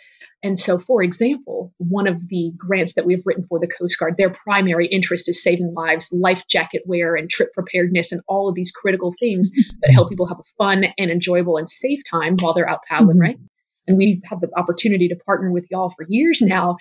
And 0.42 0.58
so, 0.58 0.78
for 0.78 1.02
example, 1.02 1.72
one 1.78 2.06
of 2.06 2.28
the 2.28 2.52
grants 2.56 2.94
that 2.94 3.06
we've 3.06 3.22
written 3.24 3.46
for 3.48 3.58
the 3.58 3.66
Coast 3.66 3.98
Guard, 3.98 4.14
their 4.18 4.30
primary 4.30 4.86
interest 4.86 5.28
is 5.28 5.42
saving 5.42 5.72
lives, 5.74 6.12
life 6.12 6.46
jacket 6.48 6.82
wear, 6.86 7.16
and 7.16 7.28
trip 7.28 7.52
preparedness, 7.54 8.12
and 8.12 8.20
all 8.28 8.48
of 8.48 8.54
these 8.54 8.70
critical 8.70 9.14
things 9.18 9.50
that 9.80 9.92
help 9.92 10.10
people 10.10 10.26
have 10.26 10.38
a 10.38 10.44
fun 10.58 10.84
and 10.98 11.10
enjoyable 11.10 11.56
and 11.56 11.68
safe 11.68 12.00
time 12.08 12.36
while 12.38 12.52
they're 12.52 12.68
out 12.68 12.80
paddling, 12.88 13.16
mm-hmm. 13.16 13.20
right? 13.20 13.38
And 13.88 13.96
we've 13.96 14.20
had 14.24 14.40
the 14.40 14.50
opportunity 14.56 15.08
to 15.08 15.16
partner 15.16 15.50
with 15.50 15.66
y'all 15.70 15.90
for 15.90 16.04
years 16.08 16.42
now 16.42 16.76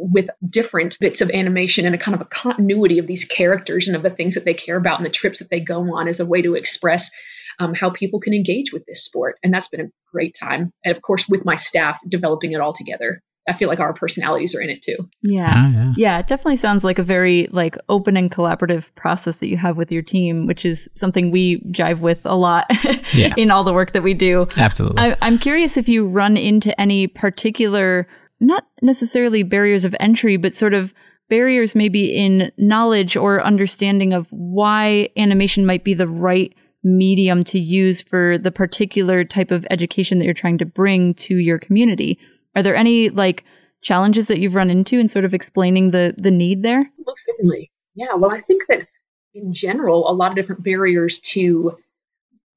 with 0.00 0.30
different 0.48 0.98
bits 0.98 1.20
of 1.20 1.30
animation 1.30 1.84
and 1.84 1.94
a 1.94 1.98
kind 1.98 2.14
of 2.14 2.20
a 2.20 2.26
continuity 2.26 2.98
of 2.98 3.06
these 3.06 3.24
characters 3.24 3.86
and 3.86 3.96
of 3.96 4.02
the 4.02 4.10
things 4.10 4.34
that 4.34 4.44
they 4.44 4.54
care 4.54 4.76
about 4.76 4.98
and 4.98 5.06
the 5.06 5.10
trips 5.10 5.38
that 5.38 5.50
they 5.50 5.60
go 5.60 5.94
on 5.94 6.08
as 6.08 6.20
a 6.20 6.26
way 6.26 6.40
to 6.40 6.54
express 6.54 7.10
um, 7.58 7.74
how 7.74 7.90
people 7.90 8.18
can 8.18 8.32
engage 8.32 8.72
with 8.72 8.84
this 8.86 9.04
sport. 9.04 9.38
And 9.42 9.52
that's 9.52 9.68
been 9.68 9.80
a 9.82 9.90
great 10.10 10.34
time. 10.38 10.72
And 10.84 10.96
of 10.96 11.02
course, 11.02 11.28
with 11.28 11.44
my 11.44 11.56
staff 11.56 11.98
developing 12.08 12.52
it 12.52 12.60
all 12.60 12.72
together. 12.72 13.22
I 13.48 13.54
feel 13.54 13.68
like 13.68 13.80
our 13.80 13.94
personalities 13.94 14.54
are 14.54 14.60
in 14.60 14.68
it 14.68 14.82
too. 14.82 14.96
Yeah. 15.22 15.54
Oh, 15.56 15.70
yeah. 15.70 15.92
Yeah. 15.96 16.18
It 16.18 16.26
definitely 16.28 16.56
sounds 16.56 16.84
like 16.84 16.98
a 16.98 17.02
very 17.02 17.48
like 17.50 17.76
open 17.88 18.16
and 18.16 18.30
collaborative 18.30 18.94
process 18.94 19.38
that 19.38 19.48
you 19.48 19.56
have 19.56 19.76
with 19.76 19.90
your 19.90 20.02
team, 20.02 20.46
which 20.46 20.64
is 20.64 20.88
something 20.94 21.30
we 21.30 21.60
jive 21.72 22.00
with 22.00 22.24
a 22.26 22.36
lot 22.36 22.66
yeah. 23.14 23.34
in 23.36 23.50
all 23.50 23.64
the 23.64 23.72
work 23.72 23.92
that 23.94 24.02
we 24.02 24.14
do. 24.14 24.46
Absolutely. 24.56 25.02
I, 25.02 25.16
I'm 25.22 25.38
curious 25.38 25.76
if 25.76 25.88
you 25.88 26.06
run 26.06 26.36
into 26.36 26.78
any 26.80 27.06
particular 27.06 28.06
not 28.40 28.64
necessarily 28.82 29.42
barriers 29.42 29.84
of 29.84 29.94
entry, 30.00 30.36
but 30.36 30.54
sort 30.54 30.74
of 30.74 30.94
barriers 31.28 31.74
maybe 31.74 32.16
in 32.16 32.50
knowledge 32.58 33.16
or 33.16 33.44
understanding 33.44 34.12
of 34.12 34.26
why 34.30 35.08
animation 35.16 35.64
might 35.64 35.84
be 35.84 35.94
the 35.94 36.08
right 36.08 36.54
medium 36.82 37.44
to 37.44 37.58
use 37.58 38.00
for 38.00 38.38
the 38.38 38.50
particular 38.50 39.22
type 39.22 39.50
of 39.50 39.66
education 39.70 40.18
that 40.18 40.24
you're 40.24 40.34
trying 40.34 40.58
to 40.58 40.64
bring 40.64 41.14
to 41.14 41.36
your 41.36 41.58
community. 41.58 42.18
Are 42.56 42.62
there 42.62 42.74
any 42.74 43.10
like 43.10 43.44
challenges 43.82 44.28
that 44.28 44.40
you've 44.40 44.54
run 44.54 44.70
into 44.70 44.98
in 44.98 45.08
sort 45.08 45.24
of 45.24 45.34
explaining 45.34 45.90
the 45.90 46.14
the 46.16 46.30
need 46.30 46.62
there? 46.62 46.90
Most 47.06 47.24
certainly. 47.24 47.70
Yeah. 47.94 48.14
Well, 48.14 48.30
I 48.30 48.40
think 48.40 48.66
that 48.68 48.86
in 49.34 49.52
general, 49.52 50.10
a 50.10 50.12
lot 50.12 50.30
of 50.30 50.36
different 50.36 50.64
barriers 50.64 51.20
to 51.20 51.76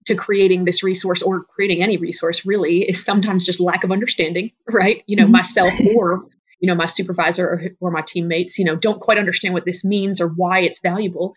to 0.05 0.15
creating 0.15 0.65
this 0.65 0.83
resource 0.83 1.22
or 1.22 1.43
creating 1.43 1.81
any 1.81 1.98
resource 1.98 2.45
really 2.45 2.83
is 2.83 3.03
sometimes 3.03 3.45
just 3.45 3.60
lack 3.60 3.83
of 3.83 3.91
understanding, 3.91 4.51
right? 4.69 5.03
You 5.07 5.15
know, 5.15 5.24
mm-hmm. 5.24 5.33
myself 5.33 5.74
or 5.95 6.24
you 6.63 6.67
know, 6.67 6.75
my 6.75 6.86
supervisor 6.86 7.45
or, 7.45 7.62
or 7.81 7.91
my 7.91 8.01
teammates, 8.01 8.57
you 8.57 8.63
know, 8.63 8.77
don't 8.77 9.01
quite 9.01 9.17
understand 9.17 9.53
what 9.53 9.65
this 9.65 9.83
means 9.83 10.22
or 10.22 10.29
why 10.29 10.60
it's 10.60 10.79
valuable. 10.79 11.36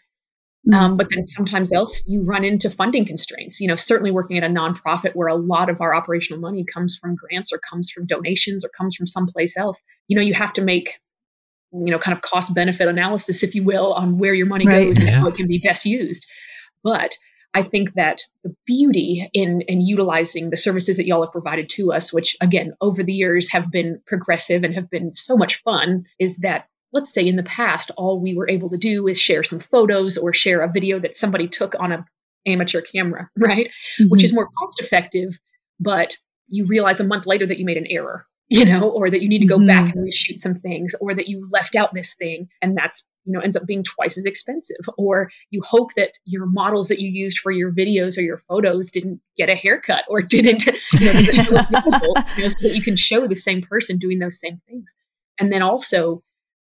Mm-hmm. 0.69 0.75
Um, 0.75 0.97
but 0.97 1.09
then 1.11 1.25
sometimes 1.25 1.73
else 1.73 2.05
you 2.07 2.23
run 2.23 2.45
into 2.45 2.71
funding 2.71 3.05
constraints. 3.05 3.61
You 3.61 3.67
know, 3.67 3.75
certainly 3.75 4.13
working 4.13 4.39
at 4.39 4.45
a 4.45 4.47
nonprofit 4.47 5.17
where 5.17 5.27
a 5.27 5.35
lot 5.35 5.69
of 5.69 5.81
our 5.81 5.93
operational 5.93 6.41
money 6.41 6.65
comes 6.65 6.97
from 6.97 7.17
grants 7.17 7.53
or 7.53 7.59
comes 7.59 7.91
from 7.91 8.07
donations 8.07 8.65
or 8.65 8.69
comes 8.69 8.95
from 8.95 9.09
someplace 9.09 9.57
else. 9.57 9.81
You 10.07 10.15
know, 10.15 10.23
you 10.23 10.33
have 10.35 10.53
to 10.53 10.63
make, 10.63 11.01
you 11.73 11.91
know, 11.91 11.99
kind 11.99 12.17
of 12.17 12.23
cost 12.23 12.55
benefit 12.55 12.87
analysis, 12.87 13.43
if 13.43 13.53
you 13.57 13.65
will, 13.65 13.95
on 13.95 14.19
where 14.19 14.33
your 14.33 14.47
money 14.47 14.69
right. 14.69 14.87
goes 14.87 14.99
and 14.99 15.09
yeah. 15.09 15.19
how 15.19 15.27
it 15.27 15.35
can 15.35 15.49
be 15.49 15.59
best 15.59 15.87
used. 15.87 16.25
But 16.85 17.17
I 17.57 17.63
think 17.63 17.95
that 17.95 18.21
the 18.45 18.55
beauty 18.67 19.31
in 19.33 19.63
in 19.63 19.81
utilizing 19.81 20.51
the 20.51 20.59
services 20.59 20.99
that 20.99 21.07
y'all 21.07 21.23
have 21.23 21.33
provided 21.33 21.71
to 21.71 21.91
us, 21.91 22.13
which 22.13 22.37
again 22.43 22.75
over 22.83 23.03
the 23.03 23.15
years 23.15 23.51
have 23.51 23.71
been 23.73 23.99
progressive 24.07 24.63
and 24.63 24.75
have 24.75 24.91
been 24.91 25.11
so 25.11 25.39
much 25.39 25.63
fun, 25.63 26.05
is 26.19 26.37
that 26.39 26.69
let's 26.93 27.15
say 27.15 27.27
in 27.27 27.37
the 27.37 27.43
past 27.43 27.91
all 27.97 28.21
we 28.21 28.35
were 28.35 28.51
able 28.51 28.69
to 28.69 28.77
do 28.77 29.09
is 29.09 29.19
share 29.19 29.43
some 29.43 29.59
photos 29.59 30.19
or 30.19 30.35
share 30.35 30.61
a 30.61 30.71
video 30.71 30.99
that 31.01 31.15
somebody 31.17 31.49
took 31.49 31.75
on 31.81 31.93
a 31.93 32.05
amateur 32.45 32.83
camera, 32.83 33.31
right? 33.39 33.69
Mm-hmm. 33.99 34.09
Which 34.11 34.23
is 34.23 34.35
more 34.35 34.49
cost 34.59 34.79
effective, 34.79 35.41
but 35.81 36.15
you 36.49 36.67
realize 36.67 37.01
a 37.01 37.05
month 37.05 37.25
later 37.25 37.47
that 37.47 37.59
you 37.59 37.65
made 37.65 37.79
an 37.79 37.87
error 37.89 38.27
you 38.49 38.65
know, 38.65 38.89
or 38.91 39.11
that 39.11 39.23
you 39.23 39.29
need 39.29 39.41
to 39.41 39.47
go 39.47 39.57
mm-hmm. 39.57 39.67
back 39.67 39.95
and 39.95 40.07
reshoot 40.07 40.39
some 40.39 40.55
things, 40.55 40.95
or 41.01 41.15
that 41.15 41.29
you 41.29 41.49
left 41.51 41.75
out 41.75 41.93
this 41.95 42.15
thing 42.15 42.49
and 42.63 42.77
that's, 42.77 43.09
you 43.25 43.33
know, 43.33 43.41
ends 43.41 43.57
up 43.57 43.67
being 43.67 43.83
twice 43.83 44.17
as 44.17 44.25
expensive. 44.25 44.77
Or 44.97 45.31
you 45.51 45.61
hope 45.63 45.95
that 45.95 46.13
your 46.25 46.47
models 46.47 46.89
that 46.89 47.01
you 47.01 47.11
used 47.11 47.39
for 47.39 47.51
your 47.51 47.73
videos 47.73 48.17
or 48.17 48.21
your 48.21 48.39
photos 48.39 48.91
didn't 48.91 49.21
get 49.37 49.49
a 49.49 49.55
haircut 49.55 50.05
or 50.09 50.23
didn't, 50.23 50.67
you 50.67 51.13
know, 51.13 51.21
you 51.21 52.43
know, 52.43 52.49
so 52.49 52.69
that 52.69 52.75
you 52.75 52.83
can 52.83 52.97
show 52.97 53.27
the 53.27 53.37
same 53.37 53.63
person 53.63 53.99
doing 53.99 54.19
those 54.19 54.39
same 54.39 54.61
things. 54.69 54.95
And 55.41 55.53
then 55.53 55.63
also, 55.63 56.23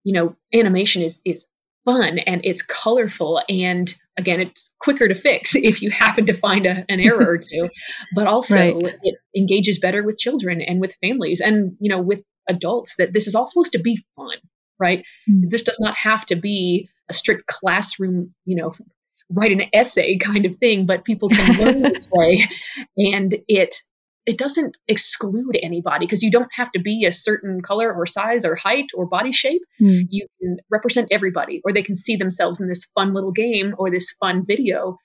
you 0.04 0.12
know, 0.12 0.36
animation 0.52 1.02
is 1.02 1.20
is 1.24 1.46
fun 1.88 2.18
and 2.18 2.42
it's 2.44 2.60
colorful 2.60 3.40
and 3.48 3.94
again 4.18 4.40
it's 4.40 4.74
quicker 4.78 5.08
to 5.08 5.14
fix 5.14 5.54
if 5.54 5.80
you 5.80 5.90
happen 5.90 6.26
to 6.26 6.34
find 6.34 6.66
a, 6.66 6.84
an 6.90 7.00
error 7.00 7.26
or 7.26 7.38
two 7.38 7.68
but 8.14 8.26
also 8.26 8.80
right. 8.80 8.94
it 9.02 9.14
engages 9.34 9.78
better 9.78 10.02
with 10.04 10.18
children 10.18 10.60
and 10.60 10.80
with 10.80 10.98
families 11.02 11.40
and 11.40 11.74
you 11.80 11.88
know 11.88 12.00
with 12.00 12.22
adults 12.48 12.96
that 12.96 13.14
this 13.14 13.26
is 13.26 13.34
all 13.34 13.46
supposed 13.46 13.72
to 13.72 13.78
be 13.78 14.04
fun 14.16 14.36
right 14.78 15.04
mm. 15.30 15.48
this 15.48 15.62
does 15.62 15.78
not 15.80 15.96
have 15.96 16.26
to 16.26 16.36
be 16.36 16.88
a 17.08 17.14
strict 17.14 17.46
classroom 17.46 18.34
you 18.44 18.54
know 18.54 18.72
write 19.30 19.52
an 19.52 19.62
essay 19.72 20.18
kind 20.18 20.44
of 20.44 20.56
thing 20.56 20.84
but 20.84 21.04
people 21.04 21.30
can 21.30 21.58
learn 21.58 21.82
this 21.82 22.06
way 22.12 22.42
and 22.98 23.36
it 23.48 23.76
it 24.28 24.36
doesn't 24.36 24.76
exclude 24.88 25.58
anybody 25.62 26.04
because 26.04 26.22
you 26.22 26.30
don't 26.30 26.52
have 26.52 26.70
to 26.72 26.78
be 26.78 27.06
a 27.06 27.12
certain 27.14 27.62
color 27.62 27.90
or 27.90 28.04
size 28.04 28.44
or 28.44 28.54
height 28.54 28.90
or 28.94 29.06
body 29.06 29.32
shape. 29.32 29.62
Mm. 29.80 30.02
You 30.10 30.26
can 30.38 30.58
represent 30.70 31.08
everybody, 31.10 31.62
or 31.64 31.72
they 31.72 31.82
can 31.82 31.96
see 31.96 32.14
themselves 32.14 32.60
in 32.60 32.68
this 32.68 32.84
fun 32.94 33.14
little 33.14 33.32
game 33.32 33.74
or 33.78 33.90
this 33.90 34.12
fun 34.20 34.44
video. 34.44 34.98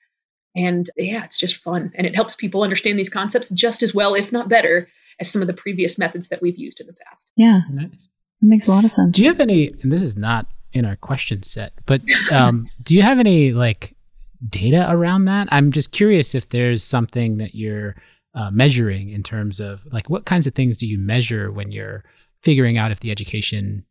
And 0.54 0.90
yeah, 0.98 1.24
it's 1.24 1.38
just 1.38 1.56
fun. 1.56 1.90
And 1.94 2.06
it 2.06 2.14
helps 2.14 2.36
people 2.36 2.62
understand 2.62 2.98
these 2.98 3.08
concepts 3.08 3.48
just 3.48 3.82
as 3.82 3.94
well, 3.94 4.14
if 4.14 4.30
not 4.30 4.50
better, 4.50 4.88
as 5.18 5.32
some 5.32 5.40
of 5.40 5.48
the 5.48 5.54
previous 5.54 5.98
methods 5.98 6.28
that 6.28 6.42
we've 6.42 6.58
used 6.58 6.78
in 6.78 6.86
the 6.86 6.92
past. 6.92 7.32
Yeah. 7.34 7.62
Nice. 7.70 8.08
It 8.42 8.46
makes 8.46 8.68
a 8.68 8.72
lot 8.72 8.84
of 8.84 8.90
sense. 8.90 9.16
Do 9.16 9.22
you 9.22 9.28
have 9.28 9.40
any, 9.40 9.72
and 9.82 9.90
this 9.90 10.02
is 10.02 10.18
not 10.18 10.48
in 10.74 10.84
our 10.84 10.96
question 10.96 11.42
set, 11.42 11.72
but 11.86 12.02
um, 12.30 12.68
do 12.82 12.94
you 12.94 13.00
have 13.00 13.18
any 13.18 13.54
like 13.54 13.96
data 14.46 14.86
around 14.90 15.24
that? 15.24 15.48
I'm 15.50 15.72
just 15.72 15.92
curious 15.92 16.34
if 16.34 16.50
there's 16.50 16.84
something 16.84 17.38
that 17.38 17.54
you're 17.54 17.96
uh, 18.34 18.50
measuring 18.50 19.10
in 19.10 19.22
terms 19.22 19.60
of 19.60 19.84
like 19.92 20.10
what 20.10 20.24
kinds 20.24 20.46
of 20.46 20.54
things 20.54 20.76
do 20.76 20.86
you 20.86 20.98
measure 20.98 21.50
when 21.50 21.70
you're 21.70 22.02
figuring 22.42 22.78
out 22.78 22.90
if 22.90 23.00
the 23.00 23.10
education 23.10 23.84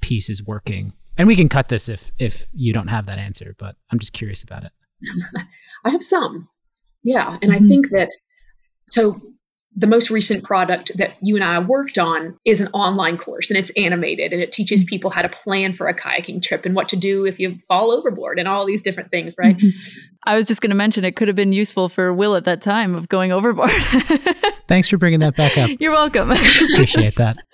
piece 0.00 0.30
is 0.30 0.44
working? 0.44 0.92
And 1.18 1.26
we 1.26 1.36
can 1.36 1.48
cut 1.48 1.68
this 1.68 1.88
if 1.88 2.10
if 2.18 2.46
you 2.52 2.72
don't 2.72 2.88
have 2.88 3.06
that 3.06 3.18
answer, 3.18 3.54
but 3.58 3.76
I'm 3.90 3.98
just 3.98 4.12
curious 4.12 4.42
about 4.42 4.64
it. 4.64 4.72
I 5.84 5.90
have 5.90 6.02
some. 6.02 6.48
Yeah, 7.02 7.38
and 7.42 7.52
mm-hmm. 7.52 7.64
I 7.64 7.68
think 7.68 7.90
that 7.90 8.10
so 8.90 9.20
the 9.76 9.86
most 9.86 10.10
recent 10.10 10.42
product 10.42 10.90
that 10.96 11.12
you 11.22 11.36
and 11.36 11.44
I 11.44 11.58
worked 11.60 11.98
on 11.98 12.36
is 12.44 12.60
an 12.60 12.68
online 12.68 13.16
course 13.16 13.50
and 13.50 13.58
it's 13.58 13.70
animated 13.76 14.32
and 14.32 14.42
it 14.42 14.50
teaches 14.50 14.82
people 14.84 15.10
how 15.10 15.22
to 15.22 15.28
plan 15.28 15.72
for 15.72 15.86
a 15.86 15.94
kayaking 15.94 16.42
trip 16.42 16.66
and 16.66 16.74
what 16.74 16.88
to 16.88 16.96
do 16.96 17.24
if 17.24 17.38
you 17.38 17.56
fall 17.68 17.92
overboard 17.92 18.38
and 18.38 18.48
all 18.48 18.66
these 18.66 18.82
different 18.82 19.10
things, 19.10 19.34
right? 19.38 19.56
Mm-hmm. 19.56 19.68
I 20.24 20.36
was 20.36 20.46
just 20.46 20.60
going 20.60 20.70
to 20.70 20.76
mention 20.76 21.04
it 21.04 21.14
could 21.14 21.28
have 21.28 21.36
been 21.36 21.52
useful 21.52 21.88
for 21.88 22.12
Will 22.12 22.34
at 22.34 22.44
that 22.44 22.62
time 22.62 22.94
of 22.94 23.08
going 23.08 23.32
overboard. 23.32 23.70
Thanks 24.68 24.88
for 24.88 24.98
bringing 24.98 25.20
that 25.20 25.36
back 25.36 25.56
up. 25.56 25.70
You're 25.78 25.92
welcome. 25.92 26.30
Appreciate 26.30 27.16
that. 27.16 27.36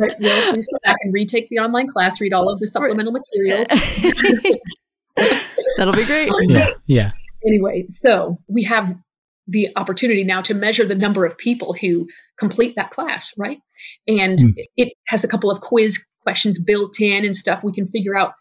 Right, 0.00 0.18
Will, 0.18 0.52
please 0.52 0.66
go 0.66 0.78
back 0.82 0.96
and 1.02 1.12
retake 1.12 1.50
the 1.50 1.58
online 1.58 1.86
class, 1.86 2.22
read 2.22 2.32
all 2.32 2.48
of 2.48 2.58
the 2.58 2.66
supplemental 2.66 3.12
materials. 3.12 3.68
That'll 5.76 5.92
be 5.92 6.06
great. 6.06 6.30
Um, 6.30 6.36
yeah. 6.44 6.70
yeah. 6.86 7.10
Anyway, 7.46 7.84
so 7.90 8.38
we 8.48 8.62
have 8.62 8.96
the 9.50 9.68
opportunity 9.76 10.24
now 10.24 10.40
to 10.42 10.54
measure 10.54 10.86
the 10.86 10.94
number 10.94 11.24
of 11.24 11.36
people 11.36 11.74
who 11.74 12.08
complete 12.38 12.76
that 12.76 12.90
class, 12.90 13.32
right? 13.36 13.58
And 14.06 14.38
mm. 14.38 14.52
it 14.76 14.92
has 15.08 15.24
a 15.24 15.28
couple 15.28 15.50
of 15.50 15.60
quiz 15.60 16.04
questions 16.22 16.62
built 16.62 17.00
in 17.00 17.24
and 17.24 17.36
stuff. 17.36 17.64
We 17.64 17.72
can 17.72 17.88
figure 17.88 18.16
out 18.16 18.34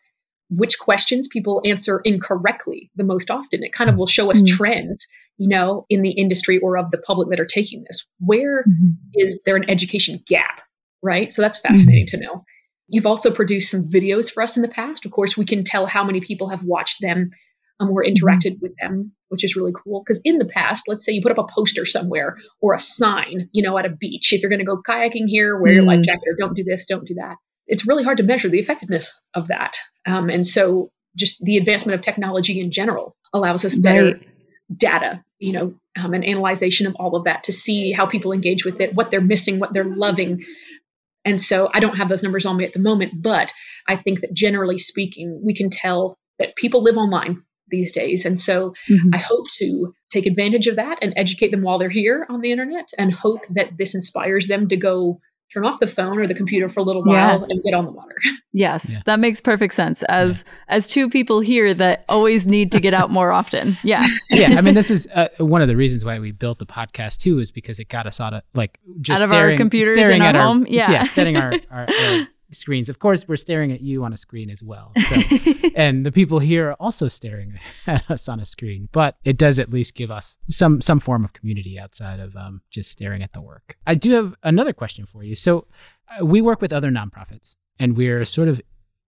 which 0.49 0.79
questions 0.79 1.27
people 1.27 1.61
answer 1.65 2.01
incorrectly 2.03 2.91
the 2.95 3.03
most 3.03 3.29
often. 3.29 3.63
It 3.63 3.73
kind 3.73 3.89
of 3.89 3.97
will 3.97 4.07
show 4.07 4.29
us 4.31 4.41
mm. 4.41 4.47
trends, 4.47 5.07
you 5.37 5.47
know, 5.47 5.85
in 5.89 6.01
the 6.01 6.11
industry 6.11 6.59
or 6.59 6.77
of 6.77 6.91
the 6.91 6.97
public 6.97 7.29
that 7.29 7.39
are 7.39 7.45
taking 7.45 7.83
this. 7.87 8.05
Where 8.19 8.63
mm-hmm. 8.63 8.91
is 9.13 9.41
there 9.45 9.55
an 9.55 9.69
education 9.69 10.23
gap, 10.27 10.61
right? 11.01 11.33
So 11.33 11.41
that's 11.41 11.59
fascinating 11.59 12.05
mm-hmm. 12.05 12.21
to 12.21 12.25
know. 12.25 12.43
You've 12.87 13.05
also 13.05 13.31
produced 13.31 13.69
some 13.69 13.87
videos 13.87 14.31
for 14.31 14.41
us 14.41 14.55
in 14.55 14.63
the 14.63 14.67
past. 14.67 15.05
Of 15.05 15.11
course, 15.11 15.37
we 15.37 15.45
can 15.45 15.63
tell 15.63 15.85
how 15.85 16.03
many 16.03 16.21
people 16.21 16.49
have 16.49 16.63
watched 16.63 17.01
them 17.01 17.31
um, 17.79 17.89
or 17.89 18.03
mm-hmm. 18.03 18.13
interacted 18.13 18.59
with 18.61 18.73
them, 18.81 19.11
which 19.29 19.43
is 19.43 19.55
really 19.55 19.71
cool. 19.73 20.01
Because 20.03 20.21
in 20.23 20.37
the 20.37 20.45
past, 20.45 20.85
let's 20.87 21.05
say 21.05 21.11
you 21.11 21.21
put 21.21 21.31
up 21.31 21.37
a 21.37 21.53
poster 21.53 21.85
somewhere 21.85 22.37
or 22.61 22.73
a 22.73 22.79
sign, 22.79 23.49
you 23.51 23.63
know, 23.63 23.77
at 23.77 23.85
a 23.85 23.89
beach. 23.89 24.33
If 24.33 24.41
you're 24.41 24.49
going 24.49 24.59
to 24.59 24.65
go 24.65 24.81
kayaking 24.81 25.27
here, 25.27 25.59
wear 25.59 25.73
your 25.73 25.83
life 25.83 25.99
mm. 25.99 26.05
jacket 26.05 26.27
or 26.27 26.35
don't 26.37 26.55
do 26.55 26.63
this, 26.63 26.85
don't 26.85 27.07
do 27.07 27.15
that. 27.15 27.37
It's 27.67 27.87
really 27.87 28.03
hard 28.03 28.17
to 28.17 28.23
measure 28.23 28.49
the 28.49 28.59
effectiveness 28.59 29.21
of 29.35 29.47
that. 29.47 29.77
Um, 30.05 30.29
and 30.29 30.45
so, 30.45 30.91
just 31.15 31.43
the 31.43 31.57
advancement 31.57 31.95
of 31.95 32.01
technology 32.01 32.59
in 32.59 32.71
general 32.71 33.15
allows 33.33 33.65
us 33.65 33.75
better 33.75 34.05
right. 34.05 34.27
data, 34.75 35.23
you 35.39 35.51
know, 35.51 35.73
um, 36.01 36.13
and 36.13 36.23
analyzation 36.23 36.87
of 36.87 36.95
all 36.95 37.15
of 37.15 37.25
that 37.25 37.43
to 37.43 37.51
see 37.51 37.91
how 37.91 38.05
people 38.05 38.31
engage 38.31 38.63
with 38.63 38.79
it, 38.79 38.93
what 38.93 39.11
they're 39.11 39.21
missing, 39.21 39.59
what 39.59 39.73
they're 39.73 39.83
loving. 39.83 40.43
And 41.25 41.39
so, 41.39 41.69
I 41.73 41.79
don't 41.79 41.97
have 41.97 42.09
those 42.09 42.23
numbers 42.23 42.45
on 42.45 42.57
me 42.57 42.65
at 42.65 42.73
the 42.73 42.79
moment, 42.79 43.21
but 43.21 43.53
I 43.87 43.95
think 43.95 44.21
that 44.21 44.33
generally 44.33 44.77
speaking, 44.77 45.39
we 45.43 45.53
can 45.53 45.69
tell 45.69 46.17
that 46.39 46.55
people 46.55 46.81
live 46.81 46.97
online 46.97 47.43
these 47.69 47.91
days. 47.91 48.25
And 48.25 48.39
so 48.39 48.73
mm-hmm. 48.89 49.13
I 49.13 49.17
hope 49.17 49.49
to 49.57 49.93
take 50.09 50.25
advantage 50.25 50.67
of 50.67 50.75
that 50.75 50.99
and 51.01 51.13
educate 51.15 51.51
them 51.51 51.61
while 51.61 51.77
they're 51.77 51.89
here 51.89 52.25
on 52.29 52.41
the 52.41 52.51
internet 52.51 52.89
and 52.97 53.13
hope 53.13 53.45
that 53.49 53.77
this 53.77 53.95
inspires 53.95 54.47
them 54.47 54.67
to 54.69 54.77
go 54.77 55.19
turn 55.53 55.65
off 55.65 55.79
the 55.79 55.87
phone 55.87 56.19
or 56.19 56.27
the 56.27 56.35
computer 56.35 56.69
for 56.69 56.79
a 56.79 56.83
little 56.83 57.03
while 57.03 57.39
yeah. 57.39 57.45
and 57.49 57.63
get 57.63 57.73
on 57.73 57.85
the 57.85 57.91
water. 57.91 58.15
Yes, 58.51 58.89
yeah. 58.89 59.03
that 59.05 59.19
makes 59.19 59.39
perfect 59.39 59.75
sense. 59.75 60.01
As 60.09 60.43
yeah. 60.43 60.75
as 60.75 60.87
two 60.87 61.07
people 61.07 61.39
here 61.39 61.71
that 61.75 62.03
always 62.09 62.47
need 62.47 62.71
to 62.71 62.79
get 62.79 62.95
out 62.95 63.11
more 63.11 63.31
often. 63.31 63.77
Yeah. 63.83 64.03
yeah, 64.31 64.55
I 64.57 64.61
mean 64.61 64.73
this 64.73 64.89
is 64.89 65.07
uh, 65.13 65.27
one 65.37 65.61
of 65.61 65.67
the 65.67 65.75
reasons 65.75 66.03
why 66.03 66.17
we 66.17 66.31
built 66.31 66.57
the 66.57 66.65
podcast 66.65 67.19
too 67.19 67.37
is 67.37 67.51
because 67.51 67.79
it 67.79 67.89
got 67.89 68.07
us 68.07 68.19
out 68.19 68.33
of 68.33 68.41
like 68.55 68.79
just 69.01 69.21
out 69.21 69.25
of 69.25 69.29
staring, 69.29 69.51
our 69.51 69.57
computers 69.57 69.93
staring 69.93 70.23
in 70.23 70.35
our 70.35 70.41
home. 70.41 70.63
Our, 70.63 70.67
yeah. 70.67 70.91
yeah, 70.91 71.03
staring 71.03 71.37
our, 71.37 71.53
our, 71.69 71.87
our 71.87 72.27
screens. 72.51 72.89
Of 72.89 72.99
course, 72.99 73.27
we're 73.27 73.35
staring 73.35 73.71
at 73.71 73.81
you 73.81 74.03
on 74.03 74.13
a 74.13 74.17
screen 74.17 74.49
as 74.49 74.63
well. 74.63 74.91
So, 75.07 75.15
and 75.75 76.05
the 76.05 76.11
people 76.11 76.39
here 76.39 76.69
are 76.69 76.73
also 76.73 77.07
staring 77.07 77.59
at 77.87 78.09
us 78.09 78.27
on 78.27 78.39
a 78.39 78.45
screen. 78.45 78.89
But 78.91 79.17
it 79.23 79.37
does 79.37 79.59
at 79.59 79.71
least 79.71 79.95
give 79.95 80.11
us 80.11 80.37
some 80.49 80.81
some 80.81 80.99
form 80.99 81.23
of 81.25 81.33
community 81.33 81.79
outside 81.79 82.19
of 82.19 82.35
um, 82.35 82.61
just 82.69 82.91
staring 82.91 83.23
at 83.23 83.33
the 83.33 83.41
work. 83.41 83.77
I 83.87 83.95
do 83.95 84.11
have 84.11 84.35
another 84.43 84.73
question 84.73 85.05
for 85.05 85.23
you. 85.23 85.35
So, 85.35 85.67
uh, 86.19 86.25
we 86.25 86.41
work 86.41 86.61
with 86.61 86.73
other 86.73 86.89
nonprofits, 86.89 87.55
and 87.79 87.95
we're 87.95 88.25
sort 88.25 88.47
of 88.47 88.61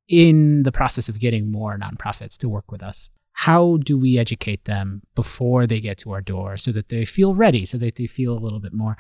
in 0.08 0.64
the 0.64 0.72
process 0.72 1.10
of 1.10 1.20
getting 1.20 1.52
more 1.52 1.78
nonprofits 1.78 2.38
to 2.38 2.50
work 2.50 2.72
with 2.72 2.84
us. 2.84 3.10
How 3.34 3.78
do 3.78 3.98
we 3.98 4.18
educate 4.20 4.66
them 4.66 5.02
before 5.16 5.66
they 5.66 5.80
get 5.80 5.98
to 6.00 6.12
our 6.12 6.22
door 6.22 6.58
so 6.58 6.72
that 6.74 6.90
they 6.90 7.06
feel 7.06 7.34
ready, 7.34 7.66
so 7.66 7.78
that 7.78 7.96
they 7.96 8.08
feel 8.08 8.34
a 8.34 8.40
little 8.40 8.60
bit 8.60 8.74
more? 8.74 8.98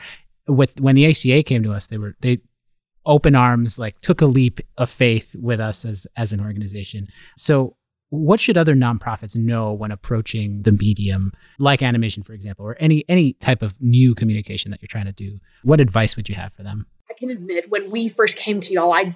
With 0.47 0.79
when 0.79 0.95
the 0.95 1.05
ACA 1.05 1.43
came 1.43 1.63
to 1.63 1.73
us, 1.73 1.87
they 1.87 1.97
were 1.97 2.15
they 2.21 2.39
open 3.05 3.35
arms, 3.35 3.79
like 3.79 3.99
took 4.01 4.21
a 4.21 4.25
leap 4.25 4.59
of 4.77 4.89
faith 4.89 5.35
with 5.39 5.59
us 5.59 5.85
as 5.85 6.07
as 6.15 6.31
an 6.31 6.41
organization. 6.41 7.07
So 7.37 7.75
what 8.11 8.41
should 8.41 8.57
other 8.57 8.75
nonprofits 8.75 9.35
know 9.35 9.71
when 9.71 9.89
approaching 9.89 10.61
the 10.63 10.71
medium 10.73 11.31
like 11.59 11.81
animation 11.81 12.21
for 12.21 12.33
example 12.33 12.65
or 12.65 12.75
any 12.79 13.03
any 13.09 13.33
type 13.33 13.61
of 13.61 13.73
new 13.79 14.13
communication 14.13 14.69
that 14.69 14.81
you're 14.81 14.87
trying 14.87 15.05
to 15.05 15.13
do 15.13 15.39
what 15.63 15.79
advice 15.79 16.15
would 16.15 16.29
you 16.29 16.35
have 16.35 16.53
for 16.53 16.61
them 16.61 16.85
i 17.09 17.13
can 17.13 17.29
admit 17.29 17.69
when 17.71 17.89
we 17.89 18.09
first 18.09 18.37
came 18.37 18.59
to 18.59 18.73
y'all 18.73 18.93
i 18.93 19.15